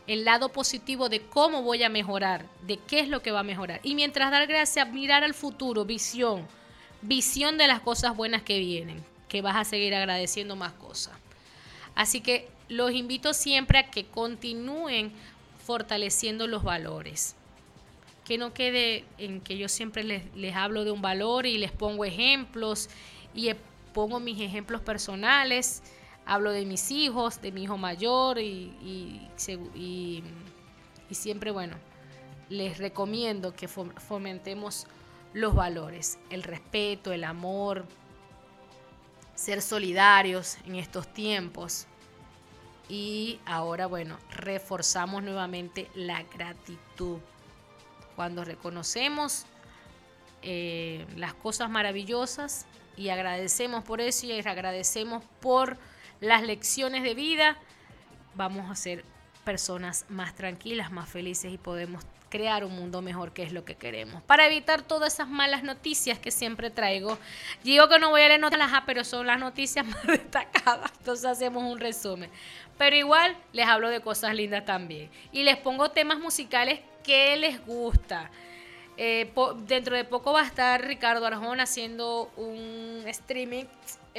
el 0.09 0.25
lado 0.25 0.49
positivo 0.49 1.09
de 1.09 1.23
cómo 1.23 1.63
voy 1.63 1.85
a 1.85 1.89
mejorar, 1.89 2.45
de 2.67 2.79
qué 2.79 2.99
es 2.99 3.09
lo 3.09 3.23
que 3.23 3.31
va 3.31 3.41
a 3.41 3.45
mejorar. 3.45 3.79
Y 3.85 3.95
mientras 3.95 4.33
dar 4.33 4.49
gracias, 4.49 4.91
mirar 4.91 5.23
al 5.23 5.35
futuro, 5.35 5.85
visión, 5.85 6.45
visión 7.03 7.57
de 7.57 7.69
las 7.69 7.81
cosas 7.81 8.17
buenas 8.17 8.43
que 8.43 8.59
vienen, 8.59 9.05
que 9.29 9.43
vas 9.43 9.55
a 9.55 9.65
seguir 9.65 9.95
agradeciendo 9.95 10.57
más 10.57 10.73
cosas. 10.73 11.13
Así 11.99 12.21
que 12.21 12.49
los 12.69 12.93
invito 12.93 13.35
siempre 13.35 13.79
a 13.79 13.91
que 13.91 14.05
continúen 14.07 15.13
fortaleciendo 15.67 16.47
los 16.47 16.63
valores. 16.63 17.35
Que 18.25 18.39
no 18.39 18.55
quede 18.55 19.05
en 19.19 19.41
que 19.41 19.59
yo 19.59 19.69
siempre 19.69 20.05
les, 20.05 20.55
hablo 20.57 20.85
de 20.85 20.93
un 20.93 21.03
valor 21.03 21.45
y 21.45 21.59
les 21.59 21.73
pongo 21.73 22.05
ejemplos 22.05 22.89
y 23.35 23.49
eh, 23.49 23.57
pongo 23.93 24.21
mis 24.21 24.41
ejemplos 24.41 24.81
personales 24.81 25.83
hablo 26.25 26.53
de 26.53 26.67
mis 26.67 26.91
hijos, 26.91 27.41
de 27.41 27.51
mi 27.53 27.63
hijo 27.63 27.79
mayor 27.79 28.39
y, 28.39 28.71
siempre, 31.11 31.51
bueno, 31.51 31.75
les 32.51 32.77
recomiendo 32.79 33.55
que 33.55 33.67
fom- 33.67 33.99
fomentemos 33.99 34.87
los 35.33 35.55
valores, 35.55 36.19
el 36.29 36.43
respeto, 36.43 37.13
el 37.13 37.25
amor, 37.25 37.87
ser 39.39 39.63
solidarios 39.63 40.59
en 40.67 40.75
estos 40.75 41.13
tiempos. 41.15 41.87
Y 42.89 43.39
ahora, 43.47 43.87
bueno, 43.87 44.19
reforzamos 44.31 45.23
nuevamente 45.23 45.89
la 45.95 46.25
gratitud. 46.25 47.19
Cuando 48.17 48.45
reconocemos 48.45 49.47
eh, 50.43 51.07
las 51.15 51.35
cosas 51.35 51.71
maravillosas 51.71 52.67
y 52.97 53.11
agradecemos 53.11 53.85
por 53.85 54.01
eso 54.01 54.27
y 54.27 54.33
agradecemos 54.33 55.23
por 55.41 55.79
las 56.21 56.43
lecciones 56.43 57.05
de 57.05 57.15
vida, 57.15 57.59
vamos 58.35 58.69
a 58.69 58.75
ser 58.75 59.05
personas 59.45 60.05
más 60.09 60.35
tranquilas, 60.35 60.91
más 60.91 61.09
felices 61.09 61.53
y 61.53 61.59
podemos 61.59 62.03
crear 62.29 62.65
un 62.65 62.75
mundo 62.75 63.03
mejor 63.03 63.33
que 63.33 63.43
es 63.43 63.53
lo 63.53 63.65
que 63.65 63.75
queremos. 63.75 64.23
Para 64.23 64.47
evitar 64.47 64.83
todas 64.83 65.15
esas 65.15 65.29
malas 65.29 65.63
noticias 65.63 66.19
que 66.19 66.31
siempre 66.31 66.71
traigo, 66.71 67.19
digo 67.65 67.89
que 67.89 67.99
no 67.99 68.11
voy 68.11 68.23
a 68.23 68.29
leer 68.29 68.45
ajá, 68.45 68.85
pero 68.87 69.05
son 69.05 69.27
las 69.27 69.39
noticias 69.39 69.87
más 69.87 70.07
destacadas, 70.07 70.93
entonces 70.99 71.25
hacemos 71.25 71.63
un 71.65 71.79
resumen. 71.79 72.31
Pero 72.77 72.95
igual 72.97 73.37
les 73.53 73.67
hablo 73.67 73.89
de 73.91 74.01
cosas 74.01 74.35
lindas 74.35 74.65
también 74.65 75.11
y 75.33 75.43
les 75.43 75.57
pongo 75.57 75.91
temas 75.91 76.19
musicales 76.19 76.81
que 77.03 77.37
les 77.37 77.65
gusta. 77.65 78.31
Eh, 78.97 79.33
dentro 79.67 79.95
de 79.95 80.05
poco 80.05 80.33
va 80.33 80.43
a 80.43 80.47
estar 80.47 80.85
Ricardo 80.85 81.25
Arjona 81.25 81.63
haciendo 81.65 82.33
un 82.37 83.05
streaming, 83.07 83.65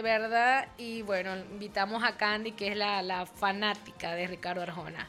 ¿verdad? 0.02 0.70
Y 0.78 1.02
bueno, 1.02 1.36
invitamos 1.36 2.02
a 2.04 2.16
Candy, 2.16 2.54
que 2.54 2.70
es 2.70 2.78
la 2.78 3.26
fanática 3.26 4.16
de 4.16 4.28
Ricardo 4.28 4.62
Arjona. 4.62 5.08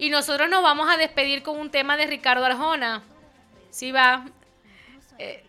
Y 0.00 0.08
nosotros 0.08 0.48
nos 0.48 0.62
vamos 0.62 0.88
a 0.90 0.96
despedir 0.96 1.42
con 1.42 1.60
un 1.60 1.70
tema 1.70 1.98
de 1.98 2.06
Ricardo 2.06 2.42
Arjona. 2.46 3.02
Sí 3.68 3.92
va. 3.92 4.24
Eh. 5.18 5.44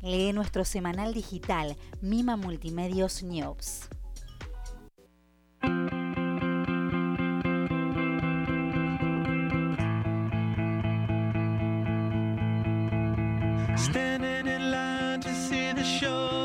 Lee 0.00 0.32
nuestro 0.32 0.64
semanal 0.64 1.12
digital 1.12 1.76
Mima 2.00 2.36
Multimedios 2.36 3.22
News. 3.22 3.90
Stand 13.76 14.19